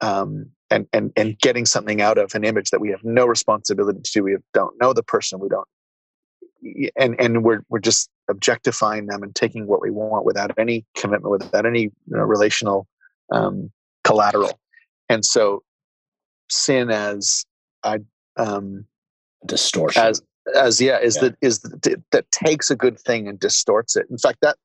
um, 0.00 0.46
and, 0.70 0.86
and 0.92 1.12
and 1.16 1.38
getting 1.38 1.64
something 1.64 2.02
out 2.02 2.18
of 2.18 2.34
an 2.34 2.44
image 2.44 2.70
that 2.70 2.80
we 2.80 2.90
have 2.90 3.02
no 3.04 3.24
responsibility 3.24 4.00
to 4.04 4.20
we 4.20 4.36
don't 4.52 4.74
know 4.80 4.92
the 4.92 5.02
person 5.02 5.38
we 5.38 5.48
don't 5.48 5.68
and 6.96 7.18
and 7.20 7.44
we're 7.44 7.62
we're 7.68 7.78
just 7.78 8.10
objectifying 8.28 9.06
them 9.06 9.22
and 9.22 9.34
taking 9.34 9.66
what 9.66 9.80
we 9.80 9.90
want 9.90 10.24
without 10.24 10.50
any 10.58 10.84
commitment 10.96 11.30
without 11.30 11.66
any 11.66 11.82
you 11.82 11.92
know, 12.08 12.22
relational 12.22 12.86
um, 13.32 13.70
collateral. 14.04 14.58
And 15.08 15.24
so 15.24 15.62
sin 16.50 16.90
as 16.90 17.44
i 17.82 17.98
um 18.36 18.84
distortion. 19.46 20.02
as 20.02 20.22
as 20.54 20.80
yeah 20.80 20.98
is 20.98 21.16
yeah. 21.16 21.22
that 21.22 21.36
is 21.40 21.60
that, 21.60 22.02
that 22.12 22.30
takes 22.30 22.70
a 22.70 22.76
good 22.76 22.98
thing 22.98 23.28
and 23.28 23.40
distorts 23.40 23.96
it. 23.96 24.06
In 24.10 24.18
fact 24.18 24.38
that 24.42 24.56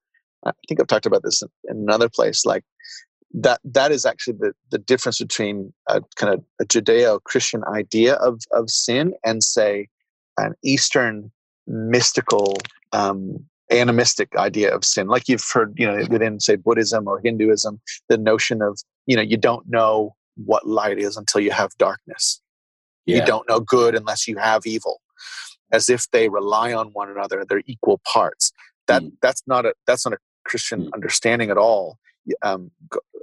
i 0.45 0.51
think 0.67 0.79
i've 0.79 0.87
talked 0.87 1.05
about 1.05 1.23
this 1.23 1.41
in, 1.41 1.49
in 1.69 1.77
another 1.77 2.09
place 2.09 2.45
like 2.45 2.63
that 3.33 3.59
that 3.63 3.91
is 3.91 4.05
actually 4.05 4.37
the, 4.39 4.53
the 4.71 4.77
difference 4.77 5.19
between 5.19 5.71
a 5.87 6.01
kind 6.15 6.33
of 6.33 6.43
a 6.59 6.65
judeo-christian 6.65 7.63
idea 7.65 8.15
of 8.15 8.41
of 8.51 8.69
sin 8.69 9.13
and 9.23 9.43
say 9.43 9.87
an 10.37 10.53
eastern 10.63 11.31
mystical 11.67 12.57
um, 12.91 13.45
animistic 13.71 14.35
idea 14.35 14.73
of 14.73 14.83
sin. 14.83 15.07
Like 15.07 15.29
you've 15.29 15.45
heard 15.53 15.73
you 15.77 15.85
know 15.85 16.05
within 16.09 16.39
say 16.39 16.55
buddhism 16.55 17.07
or 17.07 17.21
hinduism 17.23 17.79
the 18.07 18.17
notion 18.17 18.61
of 18.61 18.79
you 19.09 19.15
know 19.15 19.23
you 19.23 19.35
don't 19.35 19.67
know 19.67 20.15
what 20.35 20.67
light 20.67 20.99
is 20.99 21.17
until 21.17 21.41
you 21.41 21.51
have 21.51 21.75
darkness 21.77 22.39
yeah. 23.05 23.17
you 23.17 23.25
don't 23.25 23.49
know 23.49 23.59
good 23.59 23.95
unless 23.95 24.27
you 24.27 24.37
have 24.37 24.61
evil 24.65 25.01
as 25.71 25.89
if 25.89 26.09
they 26.11 26.29
rely 26.29 26.71
on 26.71 26.87
one 26.89 27.09
another 27.09 27.43
they're 27.43 27.63
equal 27.65 27.99
parts 28.07 28.53
that 28.87 29.01
mm. 29.01 29.11
that's 29.21 29.41
not 29.47 29.65
a 29.65 29.73
that's 29.87 30.05
not 30.05 30.13
a 30.13 30.19
christian 30.45 30.85
mm. 30.85 30.93
understanding 30.93 31.49
at 31.49 31.57
all 31.57 31.97
um, 32.43 32.69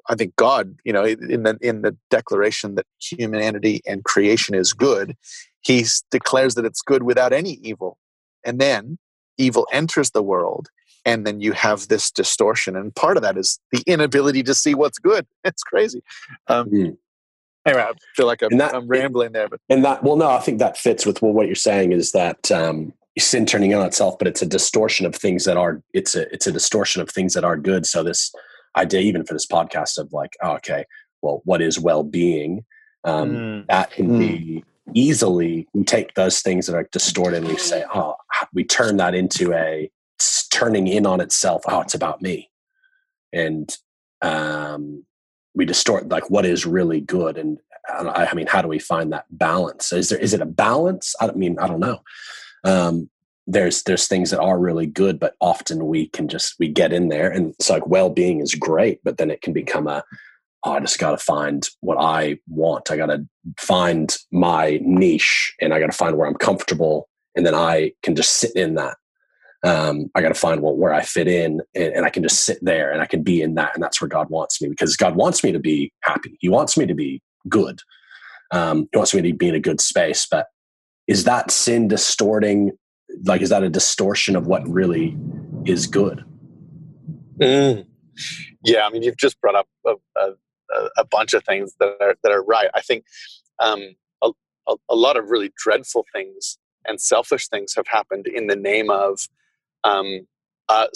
i 0.08 0.14
think 0.16 0.34
god 0.34 0.74
you 0.84 0.92
know 0.92 1.04
in 1.04 1.44
the 1.44 1.56
in 1.60 1.82
the 1.82 1.96
declaration 2.10 2.74
that 2.74 2.86
humanity 3.00 3.80
and 3.86 4.04
creation 4.04 4.54
is 4.54 4.72
good 4.72 5.16
he 5.62 5.84
declares 6.10 6.56
that 6.56 6.64
it's 6.64 6.82
good 6.82 7.04
without 7.04 7.32
any 7.32 7.52
evil 7.62 7.96
and 8.44 8.60
then 8.60 8.98
evil 9.38 9.66
enters 9.72 10.10
the 10.10 10.22
world 10.22 10.68
and 11.06 11.26
then 11.26 11.40
you 11.40 11.52
have 11.52 11.88
this 11.88 12.10
distortion 12.10 12.76
and 12.76 12.94
part 12.94 13.16
of 13.16 13.22
that 13.22 13.38
is 13.38 13.58
the 13.72 13.82
inability 13.86 14.42
to 14.42 14.54
see 14.54 14.74
what's 14.74 14.98
good 14.98 15.26
it's 15.44 15.62
crazy 15.62 16.02
um, 16.48 16.68
mm. 16.70 16.96
Anyway, 17.66 17.82
I 17.82 17.92
feel 18.14 18.26
like 18.26 18.42
I'm, 18.42 18.56
that, 18.58 18.76
I'm 18.76 18.86
rambling 18.86 19.32
there, 19.32 19.48
but 19.48 19.58
and 19.68 19.84
that 19.84 20.04
well, 20.04 20.14
no, 20.14 20.30
I 20.30 20.38
think 20.38 20.60
that 20.60 20.78
fits 20.78 21.04
with 21.04 21.20
well, 21.20 21.32
what 21.32 21.46
you're 21.46 21.56
saying 21.56 21.90
is 21.90 22.12
that 22.12 22.52
um, 22.52 22.92
sin 23.18 23.44
turning 23.44 23.74
on 23.74 23.84
itself, 23.84 24.18
but 24.18 24.28
it's 24.28 24.40
a 24.40 24.46
distortion 24.46 25.04
of 25.04 25.16
things 25.16 25.44
that 25.44 25.56
are 25.56 25.82
it's 25.92 26.14
a 26.14 26.32
it's 26.32 26.46
a 26.46 26.52
distortion 26.52 27.02
of 27.02 27.10
things 27.10 27.34
that 27.34 27.44
are 27.44 27.56
good. 27.56 27.84
So 27.84 28.04
this 28.04 28.32
idea, 28.76 29.00
even 29.00 29.24
for 29.24 29.34
this 29.34 29.46
podcast, 29.46 29.98
of 29.98 30.12
like, 30.12 30.34
oh, 30.42 30.52
okay, 30.52 30.84
well, 31.22 31.42
what 31.44 31.60
is 31.60 31.80
well 31.80 32.04
being? 32.04 32.64
Um, 33.02 33.30
mm. 33.30 33.66
That 33.66 33.90
can 33.90 34.10
mm. 34.10 34.18
be 34.20 34.64
easily 34.94 35.66
we 35.74 35.82
take 35.82 36.14
those 36.14 36.40
things 36.40 36.66
that 36.66 36.76
are 36.76 36.88
distorted 36.92 37.38
and 37.38 37.48
we 37.48 37.56
say, 37.56 37.84
oh, 37.92 38.14
we 38.52 38.62
turn 38.64 38.96
that 38.98 39.14
into 39.14 39.52
a 39.52 39.90
turning 40.50 40.86
in 40.86 41.06
on 41.06 41.20
itself. 41.20 41.62
Oh, 41.68 41.80
it's 41.80 41.94
about 41.94 42.22
me, 42.22 42.50
and 43.32 43.74
um, 44.22 45.04
we 45.54 45.64
distort 45.64 46.08
like 46.08 46.30
what 46.30 46.46
is 46.46 46.66
really 46.66 47.00
good 47.00 47.38
and 47.38 47.58
I, 47.88 48.34
mean, 48.34 48.46
how 48.46 48.62
do 48.62 48.68
we 48.68 48.78
find 48.78 49.12
that 49.12 49.26
balance? 49.30 49.92
Is 49.92 50.08
there 50.08 50.18
is 50.18 50.34
it 50.34 50.40
a 50.40 50.46
balance? 50.46 51.14
I 51.20 51.30
mean, 51.32 51.58
I 51.58 51.68
don't 51.68 51.80
know. 51.80 52.02
Um, 52.64 53.10
there's 53.46 53.84
there's 53.84 54.08
things 54.08 54.30
that 54.30 54.40
are 54.40 54.58
really 54.58 54.86
good, 54.86 55.20
but 55.20 55.36
often 55.40 55.86
we 55.86 56.08
can 56.08 56.28
just 56.28 56.56
we 56.58 56.68
get 56.68 56.92
in 56.92 57.08
there, 57.08 57.30
and 57.30 57.54
it's 57.54 57.70
like 57.70 57.86
well 57.86 58.10
being 58.10 58.40
is 58.40 58.54
great, 58.54 59.00
but 59.04 59.18
then 59.18 59.30
it 59.30 59.40
can 59.40 59.52
become 59.52 59.86
a 59.86 60.02
oh, 60.64 60.72
I 60.72 60.80
just 60.80 60.98
got 60.98 61.12
to 61.12 61.18
find 61.18 61.68
what 61.80 61.96
I 61.98 62.38
want. 62.48 62.90
I 62.90 62.96
got 62.96 63.06
to 63.06 63.24
find 63.56 64.16
my 64.32 64.80
niche, 64.82 65.54
and 65.60 65.72
I 65.72 65.78
got 65.78 65.90
to 65.90 65.96
find 65.96 66.16
where 66.16 66.26
I'm 66.26 66.34
comfortable, 66.34 67.08
and 67.36 67.46
then 67.46 67.54
I 67.54 67.92
can 68.02 68.16
just 68.16 68.32
sit 68.32 68.54
in 68.56 68.74
that. 68.74 68.96
Um, 69.66 70.10
I 70.14 70.22
got 70.22 70.28
to 70.28 70.34
find 70.34 70.60
where 70.62 70.94
I 70.94 71.02
fit 71.02 71.26
in, 71.26 71.60
and, 71.74 71.92
and 71.92 72.06
I 72.06 72.10
can 72.10 72.22
just 72.22 72.44
sit 72.44 72.58
there, 72.62 72.92
and 72.92 73.02
I 73.02 73.06
can 73.06 73.22
be 73.22 73.42
in 73.42 73.56
that, 73.56 73.74
and 73.74 73.82
that's 73.82 74.00
where 74.00 74.08
God 74.08 74.30
wants 74.30 74.62
me 74.62 74.68
because 74.68 74.96
God 74.96 75.16
wants 75.16 75.42
me 75.42 75.50
to 75.50 75.58
be 75.58 75.92
happy. 76.02 76.36
He 76.40 76.48
wants 76.48 76.76
me 76.76 76.86
to 76.86 76.94
be 76.94 77.20
good. 77.48 77.80
Um, 78.52 78.88
he 78.92 78.96
wants 78.96 79.12
me 79.12 79.22
to 79.22 79.32
be 79.32 79.48
in 79.48 79.56
a 79.56 79.60
good 79.60 79.80
space. 79.80 80.26
But 80.30 80.46
is 81.08 81.24
that 81.24 81.50
sin 81.50 81.88
distorting? 81.88 82.78
Like, 83.24 83.42
is 83.42 83.50
that 83.50 83.64
a 83.64 83.68
distortion 83.68 84.36
of 84.36 84.46
what 84.46 84.66
really 84.68 85.16
is 85.64 85.88
good? 85.88 86.24
Mm. 87.40 87.86
Yeah, 88.62 88.86
I 88.86 88.90
mean, 88.90 89.02
you've 89.02 89.16
just 89.16 89.40
brought 89.40 89.56
up 89.56 89.68
a, 89.84 89.94
a, 90.16 90.32
a, 90.98 91.04
bunch 91.04 91.34
of 91.34 91.44
things 91.44 91.74
that 91.80 91.96
are 92.00 92.14
that 92.22 92.32
are 92.32 92.42
right. 92.42 92.70
I 92.74 92.80
think 92.80 93.04
um, 93.58 93.94
a, 94.22 94.30
a, 94.88 94.94
lot 94.94 95.16
of 95.16 95.30
really 95.30 95.52
dreadful 95.56 96.06
things 96.12 96.58
and 96.86 97.00
selfish 97.00 97.48
things 97.48 97.74
have 97.74 97.86
happened 97.88 98.26
in 98.26 98.46
the 98.46 98.56
name 98.56 98.90
of 98.90 99.28
um, 99.86 100.26
uh, 100.68 100.86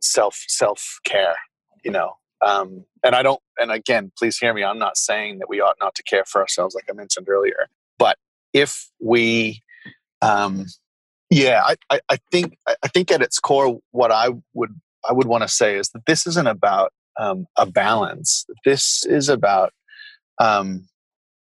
self 0.00 0.42
self 0.48 0.98
care. 1.04 1.36
You 1.84 1.92
know, 1.92 2.12
um, 2.44 2.84
and 3.04 3.14
I 3.14 3.22
don't, 3.22 3.40
and 3.58 3.70
again, 3.70 4.12
please 4.18 4.38
hear 4.38 4.52
me. 4.52 4.64
I'm 4.64 4.78
not 4.78 4.96
saying 4.96 5.38
that 5.38 5.48
we 5.48 5.60
ought 5.60 5.76
not 5.80 5.94
to 5.96 6.02
care 6.02 6.24
for 6.24 6.40
ourselves, 6.40 6.74
like 6.74 6.84
I 6.90 6.92
mentioned 6.92 7.28
earlier. 7.28 7.68
But 7.98 8.16
if 8.52 8.90
we, 9.00 9.62
um, 10.22 10.66
yeah, 11.30 11.62
I, 11.64 11.76
I, 11.90 12.00
I 12.08 12.18
think 12.30 12.56
I 12.66 12.88
think 12.88 13.10
at 13.10 13.22
its 13.22 13.38
core, 13.38 13.78
what 13.92 14.12
I 14.12 14.30
would 14.54 14.74
I 15.08 15.12
would 15.12 15.26
want 15.26 15.42
to 15.42 15.48
say 15.48 15.76
is 15.76 15.90
that 15.90 16.06
this 16.06 16.26
isn't 16.26 16.46
about 16.46 16.92
um, 17.18 17.46
a 17.56 17.66
balance. 17.66 18.46
This 18.64 19.04
is 19.04 19.28
about 19.28 19.72
um, 20.40 20.88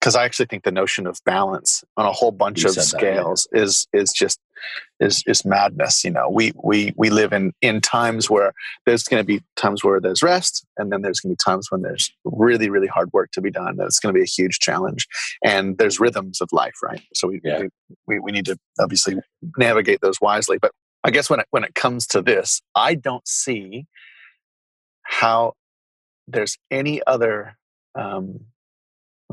because 0.05 0.17
I 0.17 0.25
actually 0.27 0.45
think 0.47 0.65
the 0.65 0.71
notion 0.71 1.07
of 1.07 1.19
balance 1.25 1.83
on 1.97 2.05
a 2.05 2.13
whole 2.13 2.31
bunch 2.31 2.63
you 2.63 2.69
of 2.69 2.75
scales 2.75 3.49
that, 3.51 3.59
yeah. 3.59 3.65
is 3.65 3.87
is 3.95 4.13
just 4.13 4.39
is 5.01 5.23
is 5.27 5.47
madness. 5.47 6.05
You 6.05 6.11
know, 6.11 6.29
we 6.29 6.53
we 6.63 6.93
we 6.99 7.09
live 7.09 7.33
in 7.33 7.55
in 7.63 7.81
times 7.81 8.29
where 8.29 8.53
there's 8.85 9.05
going 9.05 9.23
to 9.23 9.27
be 9.27 9.43
times 9.57 9.83
where 9.83 10.03
there's 10.03 10.23
rest, 10.23 10.67
and 10.77 10.93
then 10.93 11.01
there's 11.01 11.21
going 11.21 11.35
to 11.35 11.41
be 11.41 11.51
times 11.51 11.71
when 11.71 11.81
there's 11.81 12.13
really 12.23 12.69
really 12.69 12.87
hard 12.87 13.11
work 13.15 13.31
to 13.31 13.41
be 13.41 13.51
done. 13.51 13.79
That's 13.79 13.99
going 13.99 14.13
to 14.15 14.19
be 14.19 14.23
a 14.23 14.27
huge 14.27 14.59
challenge, 14.59 15.09
and 15.43 15.79
there's 15.79 15.99
rhythms 15.99 16.43
of 16.43 16.51
life, 16.53 16.75
right? 16.83 17.01
So 17.15 17.29
we 17.29 17.41
yeah. 17.43 17.63
we, 18.07 18.19
we 18.19 18.31
need 18.31 18.45
to 18.45 18.59
obviously 18.79 19.17
navigate 19.57 20.03
those 20.03 20.21
wisely. 20.21 20.59
But 20.61 20.73
I 21.03 21.13
guess 21.13 21.31
when 21.31 21.41
it 21.41 21.47
when 21.51 21.65
it 21.65 21.75
comes 21.75 22.07
to 22.09 22.21
this, 22.21 22.61
I 22.75 22.95
don't 22.95 23.27
see 23.27 23.87
how 25.05 25.55
there's 26.29 26.59
any 26.71 27.01
other 27.07 27.57
um, 27.95 28.41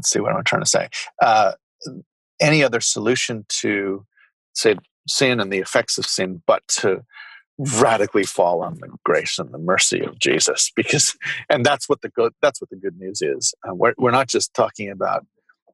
let's 0.02 0.12
see 0.12 0.20
what 0.20 0.34
I'm 0.34 0.44
trying 0.44 0.64
to 0.64 0.68
say. 0.68 0.90
Uh, 1.22 1.52
any 2.40 2.64
other 2.64 2.82
solution 2.82 3.46
to 3.50 4.04
say 4.54 4.76
sin 5.08 5.40
and 5.40 5.54
the 5.54 5.60
effects 5.60 6.00
of 6.00 6.08
sin, 6.08 6.42
but 6.48 6.68
to 6.68 7.04
radically 7.80 8.24
fall 8.24 8.64
on 8.64 8.80
the 8.80 8.90
grace 9.06 9.38
and 9.38 9.54
the 9.54 9.60
mercy 9.60 10.02
of 10.02 10.18
Jesus, 10.18 10.72
because 10.76 11.16
and 11.52 11.64
that's 11.64 11.88
what 11.88 12.02
the 12.02 12.10
good 12.10 12.34
that's 12.42 12.60
what 12.60 12.72
the 12.72 12.78
good 12.78 12.98
news 12.98 13.22
is. 13.22 13.54
Uh, 13.64 13.76
we're 13.76 13.94
we're 14.00 14.10
not 14.10 14.28
just 14.28 14.56
talking 14.56 14.90
about 14.90 15.24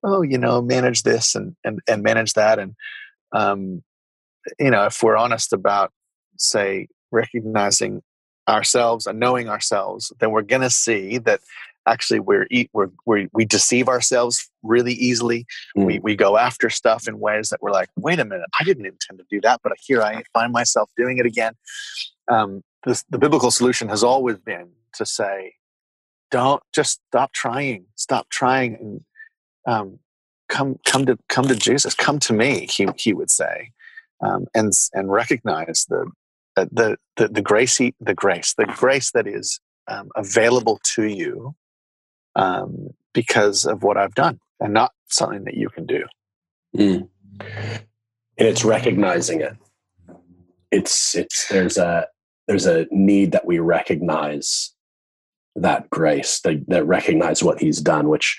oh 0.03 0.21
you 0.21 0.37
know 0.37 0.61
manage 0.61 1.03
this 1.03 1.33
and 1.33 1.55
and 1.63 1.79
and 1.87 2.03
manage 2.03 2.33
that 2.33 2.59
and 2.59 2.75
um, 3.31 3.81
you 4.59 4.69
know 4.69 4.85
if 4.85 5.01
we're 5.01 5.15
honest 5.15 5.53
about 5.53 5.91
say 6.37 6.89
recognizing 7.11 8.01
ourselves 8.47 9.07
and 9.07 9.19
knowing 9.19 9.49
ourselves, 9.49 10.11
then 10.19 10.31
we're 10.31 10.41
going 10.41 10.61
to 10.61 10.69
see 10.69 11.17
that 11.19 11.41
actually 11.87 12.19
we're, 12.19 12.47
we're, 12.73 12.89
we're, 13.05 13.27
we 13.33 13.45
deceive 13.45 13.87
ourselves 13.87 14.49
really 14.63 14.93
easily. 14.93 15.45
Mm. 15.77 15.85
We, 15.85 15.99
we 15.99 16.15
go 16.15 16.37
after 16.37 16.69
stuff 16.69 17.07
in 17.07 17.19
ways 17.19 17.49
that 17.49 17.61
we're 17.61 17.71
like, 17.71 17.89
wait 17.95 18.19
a 18.19 18.25
minute, 18.25 18.47
I 18.59 18.63
didn't 18.63 18.85
intend 18.85 19.19
to 19.19 19.25
do 19.29 19.41
that, 19.41 19.61
but 19.63 19.73
here 19.83 20.01
I 20.01 20.23
find 20.33 20.51
myself 20.51 20.89
doing 20.97 21.17
it 21.17 21.25
again. 21.25 21.53
Um, 22.29 22.63
this, 22.85 23.03
the 23.09 23.17
biblical 23.17 23.51
solution 23.51 23.89
has 23.89 24.03
always 24.03 24.37
been 24.37 24.69
to 24.93 25.05
say, 25.05 25.55
don't 26.29 26.61
just 26.73 27.01
stop 27.07 27.31
trying, 27.31 27.85
stop 27.95 28.29
trying 28.29 28.75
and 28.75 29.01
um, 29.65 29.99
come, 30.49 30.77
come 30.85 31.05
to, 31.05 31.17
come 31.29 31.47
to 31.47 31.55
Jesus, 31.55 31.93
come 31.93 32.19
to 32.19 32.33
me, 32.33 32.67
he, 32.67 32.87
he 32.97 33.13
would 33.13 33.31
say. 33.31 33.71
Um, 34.19 34.47
and, 34.55 34.73
and 34.93 35.11
recognize 35.11 35.85
the, 35.87 36.09
the, 36.55 36.97
the, 37.17 37.27
the 37.27 37.41
grace, 37.41 37.77
the 37.77 38.15
grace, 38.15 38.55
the 38.55 38.65
grace 38.65 39.11
that 39.11 39.27
is 39.27 39.59
um, 39.87 40.09
available 40.15 40.79
to 40.95 41.03
you 41.03 41.55
um, 42.37 42.91
because 43.13 43.65
of 43.65 43.83
what 43.83 43.97
I've 43.97 44.15
done 44.15 44.39
and 44.61 44.73
not 44.73 44.93
something 45.07 45.43
that 45.43 45.55
you 45.55 45.69
can 45.69 45.85
do. 45.85 46.05
Mm. 46.75 47.09
And 47.39 48.47
it's 48.47 48.63
recognizing 48.63 49.41
it. 49.41 49.53
It's 50.71 51.15
it's 51.15 51.47
there's 51.47 51.77
a 51.77 52.07
there's 52.47 52.67
a 52.67 52.87
need 52.91 53.31
that 53.31 53.45
we 53.45 53.59
recognize 53.59 54.73
that 55.55 55.89
grace 55.89 56.39
that, 56.41 56.63
that 56.67 56.85
recognize 56.85 57.43
what 57.43 57.59
he's 57.59 57.81
done, 57.81 58.09
which 58.09 58.37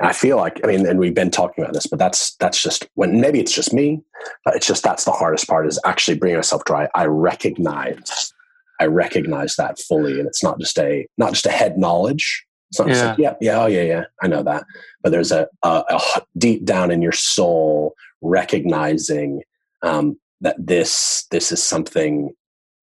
I 0.00 0.12
feel 0.12 0.36
like 0.36 0.60
I 0.64 0.66
mean, 0.66 0.86
and 0.86 0.98
we've 0.98 1.14
been 1.14 1.30
talking 1.30 1.62
about 1.62 1.74
this, 1.74 1.86
but 1.86 1.98
that's 1.98 2.34
that's 2.36 2.60
just 2.60 2.88
when 2.94 3.20
maybe 3.20 3.38
it's 3.38 3.52
just 3.52 3.72
me, 3.72 4.02
but 4.44 4.56
it's 4.56 4.66
just 4.66 4.82
that's 4.82 5.04
the 5.04 5.12
hardest 5.12 5.46
part 5.46 5.66
is 5.66 5.78
actually 5.84 6.18
bringing 6.18 6.38
myself 6.38 6.64
dry. 6.64 6.88
I 6.94 7.04
recognize 7.04 8.32
I 8.80 8.86
recognize 8.86 9.56
that 9.56 9.78
fully, 9.78 10.18
and 10.18 10.26
it's 10.26 10.42
not 10.42 10.58
just 10.58 10.78
a 10.78 11.06
not 11.18 11.34
just 11.34 11.46
a 11.46 11.50
head 11.50 11.78
knowledge, 11.78 12.46
so 12.72 12.86
yeah. 12.86 13.08
Like, 13.08 13.18
yeah, 13.18 13.34
yeah, 13.40 13.62
oh 13.62 13.66
yeah, 13.66 13.82
yeah, 13.82 14.04
I 14.22 14.28
know 14.28 14.42
that. 14.42 14.64
But 15.02 15.12
there's 15.12 15.32
a, 15.32 15.48
a, 15.62 15.84
a 15.88 16.22
deep 16.38 16.64
down 16.64 16.90
in 16.90 17.02
your 17.02 17.12
soul 17.12 17.94
recognizing 18.22 19.42
um, 19.82 20.18
that 20.40 20.56
this 20.58 21.26
this 21.30 21.52
is 21.52 21.62
something 21.62 22.34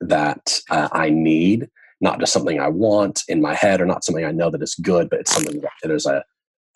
that 0.01 0.59
uh, 0.69 0.89
I 0.91 1.09
need, 1.09 1.69
not 2.01 2.19
just 2.19 2.33
something 2.33 2.59
I 2.59 2.69
want 2.69 3.23
in 3.27 3.41
my 3.41 3.55
head 3.55 3.81
or 3.81 3.85
not 3.85 4.03
something 4.03 4.25
I 4.25 4.31
know 4.31 4.49
that 4.51 4.61
is 4.61 4.75
good, 4.75 5.09
but 5.09 5.19
it's 5.19 5.33
something 5.33 5.61
that 5.61 5.71
there's 5.83 6.05
a 6.05 6.23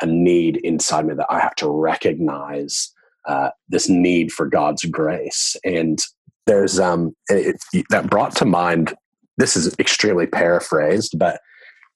a 0.01 0.06
need 0.06 0.58
inside 0.58 1.06
me 1.06 1.13
that 1.13 1.27
I 1.30 1.39
have 1.39 1.56
to 1.56 1.70
recognize 1.70 2.91
uh, 3.27 3.51
this 3.70 3.88
need 3.88 4.32
for 4.32 4.48
God's 4.48 4.84
grace. 4.86 5.56
And 5.63 6.00
there's 6.48 6.80
um 6.80 7.15
it, 7.30 7.58
it, 7.74 7.86
that 7.89 8.10
brought 8.10 8.36
to 8.38 8.46
mind. 8.46 8.94
This 9.38 9.56
is 9.56 9.75
extremely 9.80 10.27
paraphrased, 10.27 11.18
but 11.18 11.39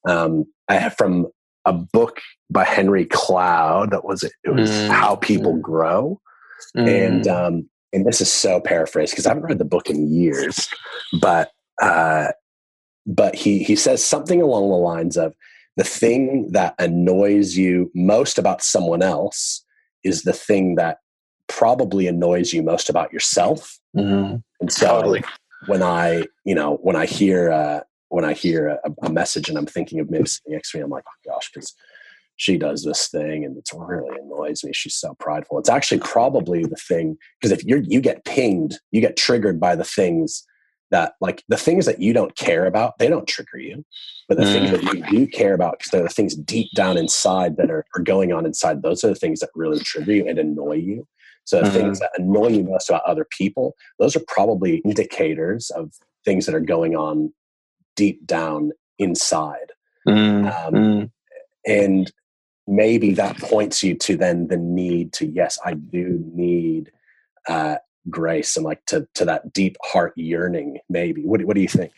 um, 0.07 0.45
I 0.67 0.89
from 0.89 1.27
a 1.65 1.73
book 1.73 2.21
by 2.49 2.63
Henry 2.63 3.05
Cloud 3.05 3.91
that 3.91 4.05
was 4.05 4.23
it 4.23 4.49
was 4.49 4.69
mm. 4.69 4.89
How 4.89 5.15
People 5.15 5.55
mm. 5.55 5.61
Grow, 5.61 6.21
mm. 6.75 6.87
and 6.87 7.27
um, 7.27 7.69
and 7.93 8.05
this 8.05 8.21
is 8.21 8.31
so 8.31 8.59
paraphrased 8.59 9.11
because 9.11 9.25
I 9.25 9.29
haven't 9.29 9.45
read 9.45 9.59
the 9.59 9.65
book 9.65 9.89
in 9.89 10.11
years, 10.11 10.69
but 11.21 11.51
uh, 11.81 12.27
but 13.05 13.35
he 13.35 13.63
he 13.63 13.75
says 13.75 14.03
something 14.03 14.41
along 14.41 14.69
the 14.69 14.75
lines 14.75 15.17
of 15.17 15.33
the 15.77 15.83
thing 15.83 16.51
that 16.51 16.75
annoys 16.79 17.57
you 17.57 17.91
most 17.93 18.37
about 18.37 18.63
someone 18.63 19.01
else 19.01 19.63
is 20.03 20.23
the 20.23 20.33
thing 20.33 20.75
that 20.75 20.99
probably 21.47 22.07
annoys 22.07 22.53
you 22.53 22.63
most 22.63 22.89
about 22.89 23.11
yourself. 23.11 23.79
Mm-hmm. 23.95 24.37
And 24.61 24.71
so 24.71 24.87
totally. 24.87 25.23
when 25.67 25.83
I, 25.83 26.23
you 26.43 26.55
know, 26.55 26.77
when 26.81 26.95
I 26.95 27.05
hear, 27.05 27.51
uh, 27.51 27.81
when 28.09 28.25
I 28.25 28.33
hear 28.33 28.67
a, 28.67 28.79
a, 29.03 29.09
message 29.09 29.49
and 29.49 29.57
I'm 29.57 29.65
thinking 29.65 29.99
of 29.99 30.09
maybe 30.09 30.27
sitting 30.27 30.53
next 30.53 30.71
to 30.71 30.77
me, 30.77 30.83
I'm 30.83 30.89
like, 30.89 31.05
oh 31.07 31.31
gosh, 31.31 31.49
because 31.53 31.73
she 32.37 32.57
does 32.57 32.83
this 32.83 33.07
thing 33.07 33.45
and 33.45 33.57
it 33.57 33.69
really 33.75 34.15
annoys 34.19 34.63
me. 34.63 34.71
She's 34.73 34.95
so 34.95 35.15
prideful. 35.19 35.57
It's 35.57 35.69
actually 35.69 36.01
probably 36.01 36.63
the 36.63 36.75
thing 36.75 37.17
because 37.39 37.51
if 37.51 37.63
you're 37.63 37.79
you 37.79 38.01
get 38.01 38.25
pinged, 38.25 38.79
you 38.91 39.01
get 39.01 39.17
triggered 39.17 39.59
by 39.59 39.75
the 39.75 39.85
things 39.85 40.45
that 40.91 41.13
like 41.21 41.43
the 41.47 41.57
things 41.57 41.85
that 41.85 42.01
you 42.01 42.13
don't 42.13 42.35
care 42.35 42.65
about, 42.65 42.97
they 42.99 43.07
don't 43.07 43.27
trigger 43.27 43.57
you. 43.57 43.85
But 44.27 44.37
the 44.37 44.43
mm. 44.43 44.51
things 44.53 44.71
that 44.71 44.83
you 44.93 45.03
do 45.09 45.27
care 45.27 45.53
about, 45.53 45.79
because 45.79 45.91
they're 45.91 46.03
the 46.03 46.09
things 46.09 46.35
deep 46.35 46.71
down 46.75 46.97
inside 46.97 47.57
that 47.57 47.71
are, 47.71 47.85
are 47.95 48.01
going 48.01 48.33
on 48.33 48.45
inside, 48.45 48.81
those 48.81 49.03
are 49.03 49.09
the 49.09 49.15
things 49.15 49.39
that 49.39 49.49
really 49.55 49.79
trigger 49.79 50.13
you 50.13 50.27
and 50.27 50.39
annoy 50.39 50.75
you. 50.75 51.07
So 51.45 51.61
mm-hmm. 51.61 51.73
things 51.73 51.99
that 51.99 52.11
annoy 52.17 52.47
you 52.49 52.63
most 52.63 52.89
about 52.89 53.03
other 53.03 53.25
people, 53.29 53.75
those 53.99 54.15
are 54.15 54.23
probably 54.27 54.77
indicators 54.77 55.69
of 55.69 55.91
things 56.25 56.45
that 56.47 56.55
are 56.55 56.59
going 56.59 56.95
on 56.95 57.31
deep 57.95 58.25
down 58.25 58.71
inside. 58.99 59.71
Mm-hmm. 60.07 60.75
Um, 60.75 61.11
and 61.65 62.11
maybe 62.67 63.13
that 63.13 63.37
points 63.37 63.83
you 63.83 63.95
to 63.95 64.17
then 64.17 64.47
the 64.47 64.57
need 64.57 65.13
to, 65.13 65.25
yes, 65.25 65.59
I 65.65 65.73
do 65.73 66.23
need 66.33 66.91
uh, 67.47 67.77
grace 68.09 68.55
and 68.55 68.65
like 68.65 68.85
to, 68.87 69.07
to 69.15 69.25
that 69.25 69.53
deep 69.53 69.77
heart 69.83 70.13
yearning, 70.15 70.79
maybe. 70.89 71.23
What, 71.23 71.43
what 71.45 71.55
do 71.55 71.61
you 71.61 71.67
think? 71.67 71.93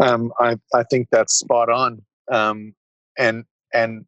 Um, 0.00 0.32
I, 0.38 0.56
I 0.74 0.82
think 0.84 1.08
that's 1.10 1.34
spot 1.34 1.70
on. 1.70 2.02
Um, 2.30 2.74
and, 3.18 3.44
and 3.72 4.04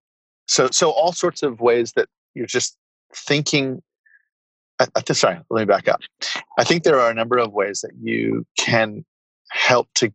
so, 0.46 0.68
so 0.70 0.90
all 0.90 1.12
sorts 1.12 1.42
of 1.42 1.60
ways 1.60 1.92
that 1.92 2.08
you're 2.34 2.46
just 2.46 2.76
thinking 3.14 3.82
I, 4.78 4.86
I, 4.94 5.12
sorry, 5.12 5.40
let 5.50 5.60
me 5.60 5.64
back 5.66 5.88
up. 5.88 6.00
I 6.58 6.64
think 6.64 6.84
there 6.84 7.00
are 7.00 7.10
a 7.10 7.14
number 7.14 7.38
of 7.38 7.52
ways 7.52 7.80
that 7.80 7.92
you 8.00 8.46
can 8.56 9.04
help 9.50 9.88
to 9.96 10.12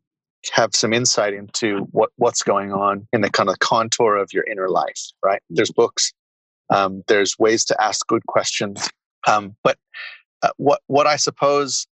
have 0.51 0.75
some 0.75 0.93
insight 0.93 1.33
into 1.33 1.87
what, 1.91 2.09
what's 2.17 2.43
going 2.43 2.71
on 2.71 3.07
in 3.13 3.21
the 3.21 3.29
kind 3.29 3.49
of 3.49 3.59
contour 3.59 4.15
of 4.15 4.33
your 4.33 4.43
inner 4.45 4.69
life, 4.69 5.11
right? 5.23 5.41
There's 5.49 5.71
books, 5.71 6.13
um, 6.69 7.03
there's 7.07 7.37
ways 7.39 7.65
to 7.65 7.81
ask 7.81 8.05
good 8.07 8.25
questions. 8.27 8.89
Um, 9.27 9.55
but 9.63 9.77
uh, 10.41 10.49
what, 10.57 10.81
what 10.87 11.07
I 11.07 11.15
suppose 11.15 11.87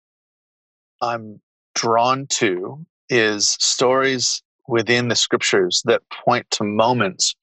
I'm 1.00 1.40
drawn 1.74 2.26
to 2.28 2.84
is 3.08 3.56
stories 3.60 4.42
within 4.68 5.08
the 5.08 5.16
scriptures 5.16 5.82
that 5.84 6.02
point 6.10 6.50
to 6.52 6.64
moments 6.64 7.34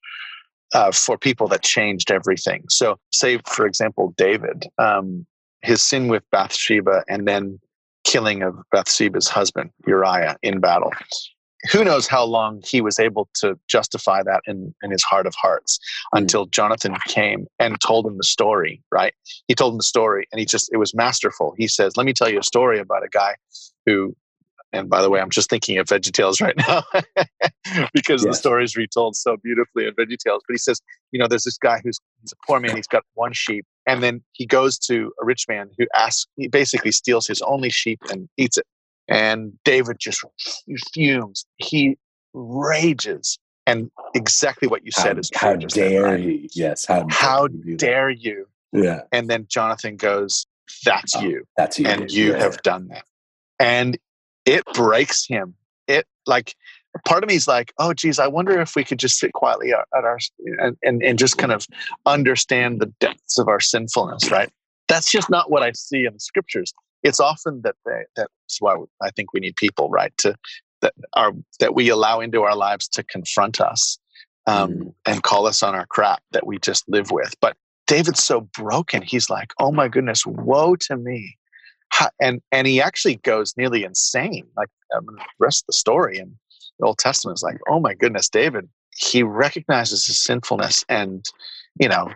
uh, 0.73 0.91
for 0.91 1.17
people 1.17 1.47
that 1.47 1.63
changed 1.63 2.11
everything. 2.11 2.63
So, 2.69 2.99
say, 3.13 3.39
for 3.45 3.65
example, 3.65 4.13
David, 4.17 4.65
um, 4.77 5.25
his 5.61 5.81
sin 5.81 6.07
with 6.07 6.23
Bathsheba, 6.31 7.03
and 7.07 7.27
then 7.27 7.59
killing 8.07 8.41
of 8.41 8.55
Bathsheba's 8.71 9.27
husband, 9.27 9.69
Uriah, 9.85 10.37
in 10.41 10.59
battle. 10.59 10.91
Who 11.71 11.83
knows 11.83 12.07
how 12.07 12.23
long 12.23 12.61
he 12.65 12.81
was 12.81 12.99
able 12.99 13.27
to 13.35 13.59
justify 13.67 14.23
that 14.23 14.41
in, 14.47 14.73
in 14.81 14.91
his 14.91 15.03
heart 15.03 15.27
of 15.27 15.35
hearts 15.35 15.77
mm. 16.13 16.19
until 16.19 16.45
Jonathan 16.45 16.95
came 17.07 17.47
and 17.59 17.79
told 17.81 18.05
him 18.05 18.17
the 18.17 18.23
story, 18.23 18.81
right? 18.91 19.13
He 19.47 19.55
told 19.55 19.73
him 19.73 19.77
the 19.77 19.83
story 19.83 20.27
and 20.31 20.39
he 20.39 20.45
just, 20.45 20.69
it 20.71 20.77
was 20.77 20.95
masterful. 20.95 21.53
He 21.57 21.67
says, 21.67 21.97
Let 21.97 22.05
me 22.05 22.13
tell 22.13 22.29
you 22.29 22.39
a 22.39 22.43
story 22.43 22.79
about 22.79 23.03
a 23.03 23.09
guy 23.09 23.35
who 23.85 24.15
and 24.77 24.89
by 24.89 25.01
the 25.01 25.09
way, 25.09 25.19
I'm 25.19 25.29
just 25.29 25.49
thinking 25.49 25.77
of 25.77 25.87
VeggieTales 25.87 26.41
right 26.41 26.55
now 26.57 26.83
because 27.93 28.23
yes. 28.23 28.25
the 28.25 28.33
story 28.33 28.63
is 28.63 28.75
retold 28.75 29.15
so 29.15 29.37
beautifully 29.37 29.85
in 29.85 29.93
VeggieTales. 29.93 30.39
But 30.47 30.53
he 30.53 30.57
says, 30.57 30.81
you 31.11 31.19
know, 31.19 31.27
there's 31.27 31.43
this 31.43 31.57
guy 31.57 31.81
who's 31.83 31.99
he's 32.21 32.31
a 32.31 32.35
poor 32.45 32.59
man. 32.59 32.75
He's 32.75 32.87
got 32.87 33.03
one 33.13 33.33
sheep, 33.33 33.65
and 33.85 34.01
then 34.01 34.23
he 34.33 34.45
goes 34.45 34.77
to 34.79 35.11
a 35.21 35.25
rich 35.25 35.45
man 35.47 35.69
who 35.77 35.87
asks. 35.95 36.27
He 36.35 36.47
basically 36.47 36.91
steals 36.91 37.27
his 37.27 37.41
only 37.41 37.69
sheep 37.69 37.99
and 38.09 38.29
eats 38.37 38.57
it. 38.57 38.65
And 39.07 39.53
David 39.63 39.97
just 39.99 40.23
fumes. 40.93 41.45
He 41.57 41.97
rages, 42.33 43.39
and 43.65 43.89
exactly 44.13 44.67
what 44.67 44.85
you 44.85 44.91
said 44.91 45.13
how, 45.13 45.19
is 45.19 45.29
true. 45.29 45.49
How 45.49 45.55
dare 45.55 46.03
right? 46.03 46.19
you? 46.19 46.47
Yes. 46.53 46.85
How, 46.85 47.05
how 47.09 47.47
dare, 47.47 47.75
dare 47.75 48.09
you? 48.09 48.47
Yeah. 48.73 49.01
And 49.11 49.29
then 49.29 49.47
Jonathan 49.49 49.95
goes, 49.95 50.45
"That's 50.85 51.15
oh, 51.15 51.21
you. 51.21 51.45
That's 51.55 51.79
you. 51.79 51.87
And 51.87 52.11
you 52.11 52.31
yeah. 52.33 52.39
have 52.39 52.61
done 52.63 52.89
that." 52.89 53.05
And 53.59 53.97
it 54.47 54.63
breaks 54.73 55.27
him. 55.27 55.53
It 55.87 56.07
like 56.25 56.55
part 57.05 57.23
of 57.23 57.27
me 57.27 57.35
is 57.35 57.47
like, 57.47 57.73
oh, 57.77 57.93
geez, 57.93 58.17
I 58.17 58.27
wonder 58.27 58.59
if 58.59 58.75
we 58.75 58.83
could 58.83 58.97
just 58.97 59.19
sit 59.19 59.33
quietly 59.33 59.71
at 59.73 59.85
our 59.93 60.17
and, 60.59 60.77
and, 60.81 61.03
and 61.03 61.19
just 61.19 61.37
kind 61.37 61.51
of 61.51 61.67
understand 62.05 62.79
the 62.79 62.87
depths 62.99 63.37
of 63.37 63.47
our 63.47 63.59
sinfulness, 63.59 64.31
right? 64.31 64.49
That's 64.87 65.11
just 65.11 65.29
not 65.29 65.51
what 65.51 65.63
I 65.63 65.73
see 65.73 66.05
in 66.05 66.13
the 66.13 66.19
scriptures. 66.19 66.73
It's 67.03 67.19
often 67.19 67.61
that 67.61 67.75
they, 67.85 68.03
that's 68.15 68.59
why 68.59 68.75
I 69.01 69.11
think 69.11 69.33
we 69.33 69.39
need 69.39 69.55
people, 69.55 69.89
right, 69.89 70.13
to 70.19 70.35
that 70.81 70.93
are 71.13 71.33
that 71.59 71.75
we 71.75 71.89
allow 71.89 72.19
into 72.19 72.43
our 72.43 72.55
lives 72.55 72.87
to 72.89 73.03
confront 73.03 73.59
us 73.59 73.99
um, 74.45 74.73
mm. 74.73 74.93
and 75.05 75.23
call 75.23 75.45
us 75.45 75.61
on 75.61 75.75
our 75.75 75.85
crap 75.85 76.21
that 76.31 76.47
we 76.47 76.57
just 76.59 76.87
live 76.87 77.11
with. 77.11 77.35
But 77.41 77.55
David's 77.85 78.23
so 78.23 78.41
broken. 78.41 79.01
He's 79.01 79.29
like, 79.29 79.53
oh 79.59 79.71
my 79.71 79.87
goodness, 79.87 80.25
woe 80.25 80.75
to 80.75 80.97
me 80.97 81.36
and 82.19 82.41
and 82.51 82.67
he 82.67 82.81
actually 82.81 83.15
goes 83.17 83.55
nearly 83.57 83.83
insane. 83.83 84.47
Like 84.55 84.69
I 84.95 84.99
mean, 84.99 85.15
the 85.15 85.23
rest 85.39 85.63
of 85.63 85.67
the 85.67 85.73
story 85.73 86.17
in 86.19 86.37
the 86.79 86.85
Old 86.85 86.97
Testament 86.97 87.37
is 87.37 87.43
like, 87.43 87.57
oh 87.67 87.79
my 87.79 87.93
goodness, 87.93 88.29
David. 88.29 88.67
He 88.99 89.21
recognizes 89.21 90.07
his 90.07 90.17
sinfulness, 90.17 90.83
and 90.89 91.23
you 91.79 91.87
know, 91.87 92.11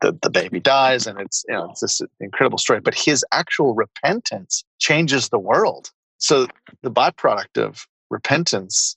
the, 0.00 0.16
the 0.22 0.30
baby 0.30 0.60
dies, 0.60 1.08
and 1.08 1.18
it's 1.20 1.44
you 1.48 1.54
know 1.54 1.70
it's 1.70 1.80
this 1.80 2.00
incredible 2.20 2.58
story. 2.58 2.80
But 2.80 2.94
his 2.94 3.24
actual 3.32 3.74
repentance 3.74 4.64
changes 4.78 5.28
the 5.28 5.40
world. 5.40 5.90
So 6.18 6.46
the 6.82 6.90
byproduct 6.90 7.58
of 7.60 7.86
repentance 8.10 8.96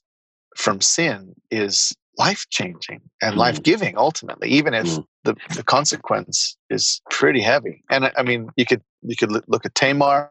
from 0.56 0.80
sin 0.80 1.34
is 1.50 1.94
life 2.18 2.46
changing 2.50 3.00
and 3.22 3.34
mm. 3.34 3.38
life 3.38 3.62
giving 3.62 3.96
ultimately 3.98 4.48
even 4.48 4.72
if 4.72 4.86
mm. 4.86 5.04
the, 5.24 5.34
the 5.56 5.64
consequence 5.64 6.56
is 6.70 7.00
pretty 7.10 7.40
heavy 7.40 7.82
and 7.90 8.10
I, 8.16 8.22
mean 8.22 8.50
you 8.56 8.64
could 8.64 8.82
you 9.04 9.16
could 9.16 9.32
look 9.32 9.64
at 9.64 9.74
tamar 9.74 10.30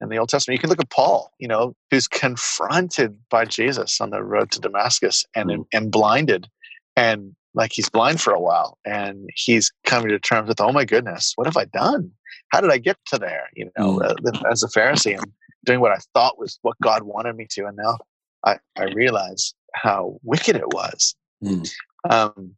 in 0.00 0.08
the 0.08 0.16
old 0.16 0.28
testament 0.28 0.56
you 0.56 0.60
can 0.60 0.70
look 0.70 0.80
at 0.80 0.90
paul 0.90 1.32
you 1.38 1.48
know 1.48 1.74
who's 1.90 2.08
confronted 2.08 3.16
by 3.30 3.44
jesus 3.44 4.00
on 4.00 4.10
the 4.10 4.22
road 4.22 4.50
to 4.50 4.60
damascus 4.60 5.24
and 5.34 5.50
mm. 5.50 5.64
and 5.72 5.90
blinded 5.90 6.48
and 6.96 7.34
like 7.54 7.72
he's 7.72 7.88
blind 7.88 8.20
for 8.20 8.32
a 8.32 8.40
while 8.40 8.78
and 8.84 9.28
he's 9.34 9.72
coming 9.86 10.08
to 10.08 10.18
terms 10.18 10.48
with 10.48 10.60
oh 10.60 10.72
my 10.72 10.84
goodness 10.84 11.32
what 11.36 11.46
have 11.46 11.56
i 11.56 11.64
done 11.66 12.10
how 12.50 12.60
did 12.60 12.70
i 12.70 12.78
get 12.78 12.96
to 13.06 13.18
there 13.18 13.48
you 13.54 13.70
know 13.78 13.98
mm. 13.98 14.50
as 14.50 14.62
a 14.62 14.68
pharisee 14.68 15.16
i'm 15.16 15.32
doing 15.64 15.80
what 15.80 15.92
i 15.92 15.98
thought 16.12 16.38
was 16.38 16.58
what 16.62 16.76
god 16.82 17.04
wanted 17.04 17.36
me 17.36 17.46
to 17.48 17.66
and 17.66 17.76
now 17.76 17.96
i 18.44 18.58
i 18.76 18.84
realize 18.94 19.54
how 19.74 20.16
wicked 20.22 20.56
it 20.56 20.68
was 20.68 21.14
Mm. 21.44 21.70
Um, 22.08 22.54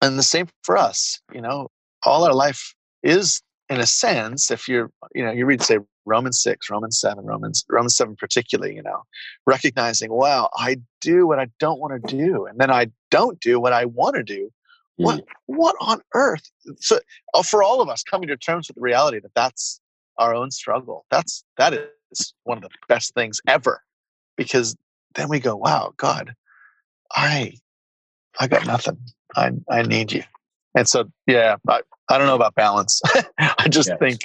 and 0.00 0.18
the 0.18 0.22
same 0.22 0.48
for 0.62 0.76
us, 0.76 1.20
you 1.32 1.40
know, 1.40 1.68
all 2.04 2.24
our 2.24 2.34
life 2.34 2.74
is 3.02 3.42
in 3.72 3.80
a 3.80 3.86
sense, 3.86 4.50
if 4.50 4.68
you're, 4.68 4.90
you 5.14 5.24
know, 5.24 5.32
you 5.32 5.46
read 5.46 5.62
say 5.62 5.78
Romans 6.04 6.42
6, 6.42 6.70
Romans 6.70 7.00
7, 7.00 7.24
Romans, 7.24 7.64
Romans 7.68 7.96
7 7.96 8.16
particularly, 8.16 8.74
you 8.74 8.82
know, 8.82 9.02
recognizing, 9.46 10.12
wow, 10.12 10.50
I 10.54 10.76
do 11.00 11.26
what 11.26 11.38
I 11.38 11.48
don't 11.58 11.80
want 11.80 12.06
to 12.06 12.16
do. 12.16 12.46
And 12.46 12.58
then 12.58 12.70
I 12.70 12.88
don't 13.10 13.40
do 13.40 13.58
what 13.58 13.72
I 13.72 13.86
want 13.86 14.16
to 14.16 14.22
do. 14.22 14.50
Mm. 15.00 15.04
What, 15.04 15.24
what 15.46 15.76
on 15.80 16.00
earth? 16.14 16.50
So 16.80 16.98
uh, 17.34 17.42
for 17.42 17.62
all 17.62 17.80
of 17.80 17.88
us 17.88 18.02
coming 18.02 18.28
to 18.28 18.36
terms 18.36 18.68
with 18.68 18.76
the 18.76 18.82
reality 18.82 19.20
that 19.20 19.34
that's 19.34 19.80
our 20.18 20.34
own 20.34 20.50
struggle, 20.50 21.06
that's, 21.10 21.44
that 21.56 21.72
is 22.10 22.34
one 22.44 22.58
of 22.58 22.64
the 22.64 22.70
best 22.88 23.14
things 23.14 23.40
ever 23.46 23.82
because 24.36 24.76
then 25.14 25.28
we 25.28 25.40
go, 25.40 25.56
wow, 25.56 25.94
God, 25.96 26.34
I 27.14 27.54
I 28.40 28.46
got 28.48 28.66
nothing. 28.66 28.98
I 29.36 29.52
I 29.68 29.82
need 29.82 30.12
you. 30.12 30.22
And 30.74 30.88
so 30.88 31.10
yeah, 31.26 31.56
I, 31.68 31.80
I 32.08 32.18
don't 32.18 32.26
know 32.26 32.36
about 32.36 32.54
balance. 32.54 33.00
I 33.38 33.68
just 33.68 33.88
yes. 33.88 33.98
think 33.98 34.20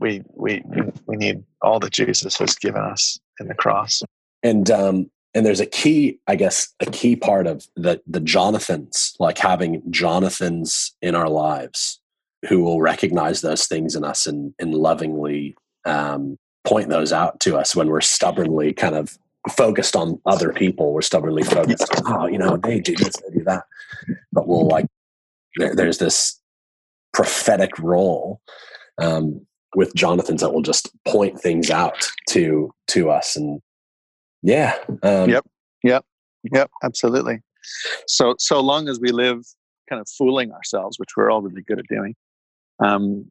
we 0.00 0.22
we 0.34 0.62
we 1.06 1.16
need 1.16 1.42
all 1.60 1.78
that 1.80 1.92
Jesus 1.92 2.36
has 2.38 2.54
given 2.56 2.82
us 2.82 3.18
in 3.40 3.48
the 3.48 3.54
cross. 3.54 4.02
And 4.42 4.70
um 4.70 5.10
and 5.34 5.46
there's 5.46 5.60
a 5.60 5.66
key, 5.66 6.18
I 6.26 6.36
guess, 6.36 6.74
a 6.80 6.86
key 6.86 7.16
part 7.16 7.46
of 7.46 7.66
the 7.76 8.00
the 8.06 8.20
Jonathans, 8.20 9.14
like 9.18 9.38
having 9.38 9.82
Jonathans 9.90 10.94
in 11.00 11.14
our 11.14 11.28
lives 11.28 12.00
who 12.48 12.62
will 12.62 12.80
recognize 12.80 13.40
those 13.40 13.66
things 13.66 13.94
in 13.94 14.04
us 14.04 14.26
and 14.26 14.54
and 14.58 14.74
lovingly 14.74 15.56
um, 15.84 16.38
point 16.64 16.88
those 16.88 17.12
out 17.12 17.40
to 17.40 17.56
us 17.56 17.74
when 17.74 17.88
we're 17.88 18.00
stubbornly 18.00 18.72
kind 18.72 18.94
of 18.94 19.18
focused 19.50 19.96
on 19.96 20.20
other 20.26 20.52
people. 20.52 20.92
We're 20.92 21.02
stubbornly 21.02 21.42
focused 21.42 21.94
on, 21.96 22.02
oh, 22.06 22.26
you 22.26 22.38
know, 22.38 22.56
they 22.56 22.80
do 22.80 22.94
this, 22.94 23.16
they 23.16 23.38
do 23.38 23.44
that. 23.44 23.64
But 24.32 24.46
we'll 24.46 24.66
like, 24.66 24.86
there, 25.56 25.74
there's 25.74 25.98
this 25.98 26.40
prophetic 27.12 27.78
role 27.78 28.40
um, 28.98 29.46
with 29.74 29.94
Jonathan's 29.94 30.40
that 30.40 30.52
will 30.52 30.62
just 30.62 30.90
point 31.04 31.40
things 31.40 31.70
out 31.70 32.08
to 32.30 32.72
to 32.88 33.10
us. 33.10 33.36
And 33.36 33.60
yeah. 34.42 34.76
Um, 35.02 35.30
yep. 35.30 35.46
Yep. 35.82 36.04
Yep. 36.52 36.70
Absolutely. 36.82 37.40
So 38.06 38.34
so 38.38 38.60
long 38.60 38.88
as 38.88 39.00
we 39.00 39.10
live 39.12 39.44
kind 39.88 40.00
of 40.00 40.08
fooling 40.08 40.52
ourselves, 40.52 40.98
which 40.98 41.10
we're 41.16 41.30
all 41.30 41.42
really 41.42 41.62
good 41.62 41.78
at 41.78 41.86
doing, 41.88 42.14
um, 42.82 43.30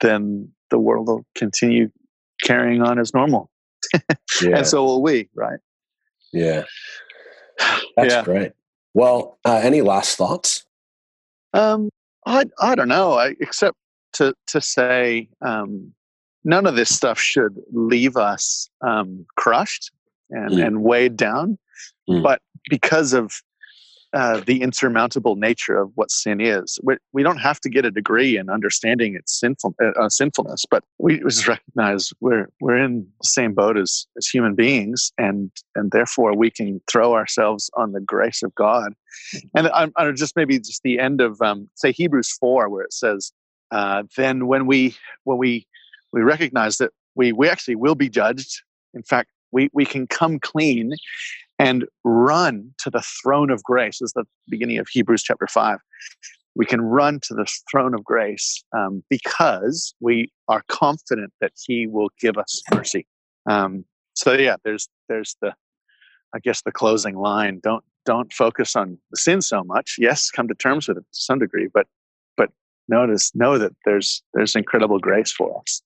then 0.00 0.50
the 0.70 0.78
world 0.78 1.08
will 1.08 1.24
continue 1.34 1.90
carrying 2.42 2.82
on 2.82 2.98
as 2.98 3.12
normal 3.12 3.50
yeah. 4.42 4.58
and 4.58 4.66
so 4.66 4.84
will 4.84 5.02
we, 5.02 5.28
right? 5.34 5.58
Yeah. 6.32 6.64
That's 7.96 8.14
yeah. 8.14 8.24
great. 8.24 8.52
Well, 8.94 9.38
uh, 9.44 9.60
any 9.62 9.82
last 9.82 10.16
thoughts? 10.16 10.64
Um, 11.52 11.90
I 12.26 12.44
I 12.60 12.74
don't 12.74 12.88
know. 12.88 13.14
I, 13.14 13.34
except 13.40 13.76
to 14.14 14.34
to 14.48 14.60
say, 14.60 15.28
um, 15.40 15.92
none 16.44 16.66
of 16.66 16.76
this 16.76 16.94
stuff 16.94 17.18
should 17.18 17.60
leave 17.72 18.16
us 18.16 18.68
um, 18.80 19.26
crushed 19.36 19.90
and, 20.30 20.52
mm. 20.52 20.66
and 20.66 20.82
weighed 20.82 21.16
down. 21.16 21.58
Mm. 22.08 22.22
But 22.22 22.40
because 22.68 23.12
of 23.12 23.42
uh, 24.14 24.40
the 24.46 24.62
insurmountable 24.62 25.36
nature 25.36 25.78
of 25.78 25.90
what 25.94 26.10
sin 26.10 26.40
is. 26.40 26.78
We, 26.82 26.96
we 27.12 27.22
don't 27.22 27.38
have 27.38 27.60
to 27.60 27.68
get 27.68 27.84
a 27.84 27.90
degree 27.90 28.38
in 28.38 28.48
understanding 28.48 29.14
its 29.14 29.38
sinful, 29.38 29.74
uh, 29.82 29.90
uh, 30.00 30.08
sinfulness, 30.08 30.64
but 30.70 30.82
we 30.98 31.18
just 31.20 31.46
recognize 31.46 32.10
we're 32.20 32.48
we're 32.60 32.78
in 32.78 33.06
the 33.20 33.28
same 33.28 33.52
boat 33.52 33.76
as 33.76 34.06
as 34.16 34.26
human 34.26 34.54
beings, 34.54 35.12
and 35.18 35.50
and 35.74 35.90
therefore 35.90 36.34
we 36.34 36.50
can 36.50 36.80
throw 36.90 37.14
ourselves 37.14 37.70
on 37.74 37.92
the 37.92 38.00
grace 38.00 38.42
of 38.42 38.54
God. 38.54 38.94
And 39.54 39.68
I'm, 39.68 39.92
I'm 39.96 40.16
just 40.16 40.36
maybe 40.36 40.58
just 40.58 40.82
the 40.82 40.98
end 40.98 41.20
of 41.20 41.40
um, 41.42 41.68
say 41.74 41.92
Hebrews 41.92 42.32
four, 42.40 42.68
where 42.68 42.84
it 42.84 42.94
says, 42.94 43.32
uh, 43.70 44.04
"Then 44.16 44.46
when 44.46 44.66
we 44.66 44.96
when 45.24 45.36
we 45.36 45.66
we 46.12 46.22
recognize 46.22 46.78
that 46.78 46.92
we 47.14 47.32
we 47.32 47.48
actually 47.48 47.76
will 47.76 47.94
be 47.94 48.08
judged. 48.08 48.62
In 48.94 49.02
fact, 49.02 49.28
we 49.52 49.68
we 49.74 49.84
can 49.84 50.06
come 50.06 50.38
clean 50.38 50.94
and 51.58 51.84
run 52.04 52.72
to 52.78 52.90
the 52.90 53.02
throne 53.22 53.50
of 53.50 53.62
grace. 53.62 54.00
Is 54.00 54.12
the 54.12 54.24
beginning 54.48 54.78
of 54.78 54.88
hebrews 54.88 55.22
chapter 55.22 55.46
5 55.46 55.78
we 56.58 56.66
can 56.66 56.80
run 56.80 57.20
to 57.20 57.34
the 57.34 57.46
throne 57.70 57.94
of 57.94 58.04
grace 58.04 58.62
um, 58.76 59.02
because 59.08 59.94
we 60.00 60.30
are 60.48 60.62
confident 60.68 61.32
that 61.40 61.52
he 61.64 61.86
will 61.86 62.10
give 62.20 62.36
us 62.36 62.60
mercy. 62.74 63.06
Um, 63.48 63.84
so 64.14 64.32
yeah 64.32 64.56
there's 64.64 64.88
there's 65.08 65.36
the 65.40 65.54
i 66.34 66.38
guess 66.40 66.62
the 66.62 66.72
closing 66.72 67.16
line. 67.16 67.60
Don't 67.62 67.84
don't 68.04 68.32
focus 68.32 68.74
on 68.74 68.98
the 69.10 69.16
sin 69.16 69.40
so 69.40 69.62
much. 69.64 69.96
Yes 69.98 70.30
come 70.30 70.48
to 70.48 70.54
terms 70.54 70.88
with 70.88 70.98
it 70.98 71.00
to 71.00 71.06
some 71.12 71.38
degree 71.38 71.68
but 71.72 71.86
but 72.36 72.50
notice 72.88 73.34
know 73.34 73.56
that 73.58 73.72
there's 73.84 74.22
there's 74.34 74.56
incredible 74.56 74.98
grace 74.98 75.32
for 75.32 75.60
us 75.60 75.82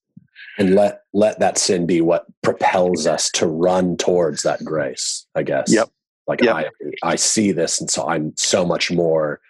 and 0.58 0.74
let 0.74 1.02
let 1.12 1.38
that 1.38 1.58
sin 1.58 1.86
be 1.86 2.00
what 2.00 2.26
propels 2.42 3.06
us 3.06 3.30
to 3.30 3.46
run 3.46 3.96
towards 3.96 4.42
that 4.42 4.64
grace 4.64 5.26
i 5.34 5.42
guess 5.42 5.72
yep 5.72 5.88
like 6.26 6.42
yep. 6.42 6.54
i 6.54 6.66
i 7.02 7.16
see 7.16 7.52
this 7.52 7.80
and 7.80 7.90
so 7.90 8.06
i'm 8.08 8.32
so 8.36 8.64
much 8.64 8.90
more 8.90 9.40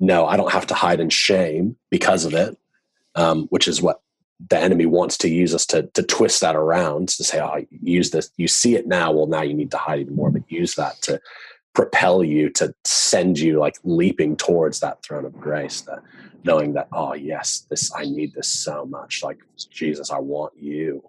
no 0.00 0.26
i 0.26 0.36
don't 0.36 0.52
have 0.52 0.66
to 0.66 0.74
hide 0.74 1.00
in 1.00 1.08
shame 1.08 1.76
because 1.90 2.24
of 2.24 2.34
it 2.34 2.56
um, 3.14 3.46
which 3.48 3.68
is 3.68 3.82
what 3.82 4.00
the 4.48 4.58
enemy 4.58 4.86
wants 4.86 5.18
to 5.18 5.28
use 5.28 5.54
us 5.54 5.66
to 5.66 5.82
to 5.94 6.02
twist 6.02 6.40
that 6.40 6.56
around 6.56 7.08
to 7.08 7.24
say 7.24 7.40
oh 7.40 7.64
use 7.82 8.10
this 8.10 8.30
you 8.36 8.48
see 8.48 8.74
it 8.74 8.86
now 8.86 9.12
well 9.12 9.26
now 9.26 9.42
you 9.42 9.54
need 9.54 9.70
to 9.70 9.76
hide 9.76 10.00
even 10.00 10.14
more 10.14 10.30
but 10.30 10.42
use 10.50 10.74
that 10.74 11.00
to 11.02 11.20
propel 11.74 12.22
you 12.22 12.50
to 12.50 12.74
send 12.84 13.38
you 13.38 13.58
like 13.58 13.76
leaping 13.84 14.36
towards 14.36 14.80
that 14.80 15.02
throne 15.02 15.24
of 15.24 15.32
grace 15.40 15.82
that 15.82 16.02
knowing 16.44 16.72
that 16.74 16.88
oh 16.92 17.14
yes 17.14 17.66
this 17.70 17.92
i 17.94 18.04
need 18.04 18.32
this 18.34 18.48
so 18.48 18.84
much. 18.86 19.22
Like 19.22 19.38
jesus 19.70 20.10
i 20.10 20.18
want 20.18 20.52
you 20.56 21.02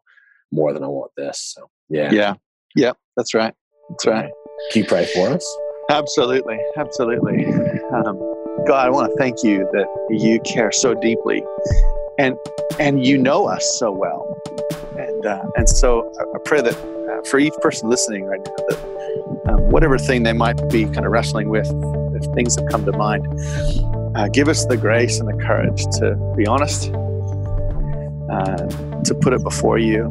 more 0.52 0.74
than 0.74 0.84
i 0.84 0.88
want 0.88 1.12
this. 1.16 1.54
So 1.56 1.70
yeah. 1.90 2.12
Yeah. 2.12 2.34
Yeah 2.76 2.94
that's 3.16 3.34
right. 3.34 3.54
That's 3.90 4.06
right. 4.06 4.32
Can 4.72 4.84
you 4.84 4.88
pray 4.88 5.06
for 5.06 5.30
us? 5.30 5.58
Absolutely. 5.90 6.60
Absolutely. 6.78 7.46
Um, 7.94 8.20
god 8.68 8.88
i 8.88 8.90
want 8.90 9.12
to 9.12 9.18
thank 9.18 9.44
you 9.44 9.68
that 9.74 9.88
you 10.10 10.40
care 10.42 10.72
so 10.72 10.94
deeply 10.94 11.44
and 12.18 12.38
and 12.80 13.06
you 13.06 13.18
know 13.18 13.46
us 13.48 13.78
so 13.80 13.92
well. 13.92 14.40
And 14.98 15.26
uh, 15.26 15.44
and 15.58 15.68
so 15.68 16.12
i 16.20 16.38
pray 16.46 16.62
that 16.62 16.76
uh, 17.10 17.28
for 17.30 17.40
each 17.40 17.54
person 17.62 17.90
listening 17.90 18.26
right 18.26 18.40
now 18.46 18.66
that 18.70 18.94
um, 19.48 19.60
whatever 19.72 19.98
thing 19.98 20.24
they 20.24 20.34
might 20.34 20.60
be 20.70 20.86
kind 20.86 21.06
of 21.06 21.12
wrestling 21.12 21.50
with, 21.50 21.68
if 22.16 22.34
things 22.34 22.56
have 22.56 22.68
come 22.70 22.86
to 22.86 22.92
mind, 22.94 23.26
uh, 24.16 24.28
give 24.28 24.48
us 24.48 24.66
the 24.66 24.78
grace 24.78 25.20
and 25.20 25.28
the 25.28 25.44
courage 25.44 25.84
to 25.98 26.16
be 26.38 26.46
honest, 26.46 26.90
uh, 28.30 29.02
to 29.04 29.16
put 29.22 29.34
it 29.34 29.44
before 29.44 29.78
you, 29.78 30.06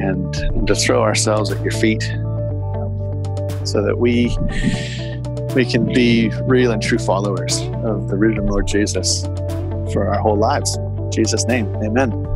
and, 0.00 0.36
and, 0.36 0.66
to 0.66 0.74
throw 0.74 1.02
ourselves 1.02 1.50
at 1.50 1.60
your 1.62 1.72
feet, 1.72 2.02
so 3.64 3.82
that 3.82 3.96
we 3.98 4.36
we 5.54 5.64
can 5.64 5.84
be 5.92 6.30
real 6.44 6.70
and 6.70 6.82
true 6.82 6.98
followers 6.98 7.60
of 7.84 8.08
the 8.08 8.16
risen 8.16 8.46
Lord 8.46 8.66
Jesus 8.66 9.24
for 9.92 10.08
our 10.08 10.20
whole 10.20 10.36
lives. 10.36 10.76
In 10.76 11.12
Jesus' 11.12 11.44
name, 11.46 11.66
Amen. 11.76 12.31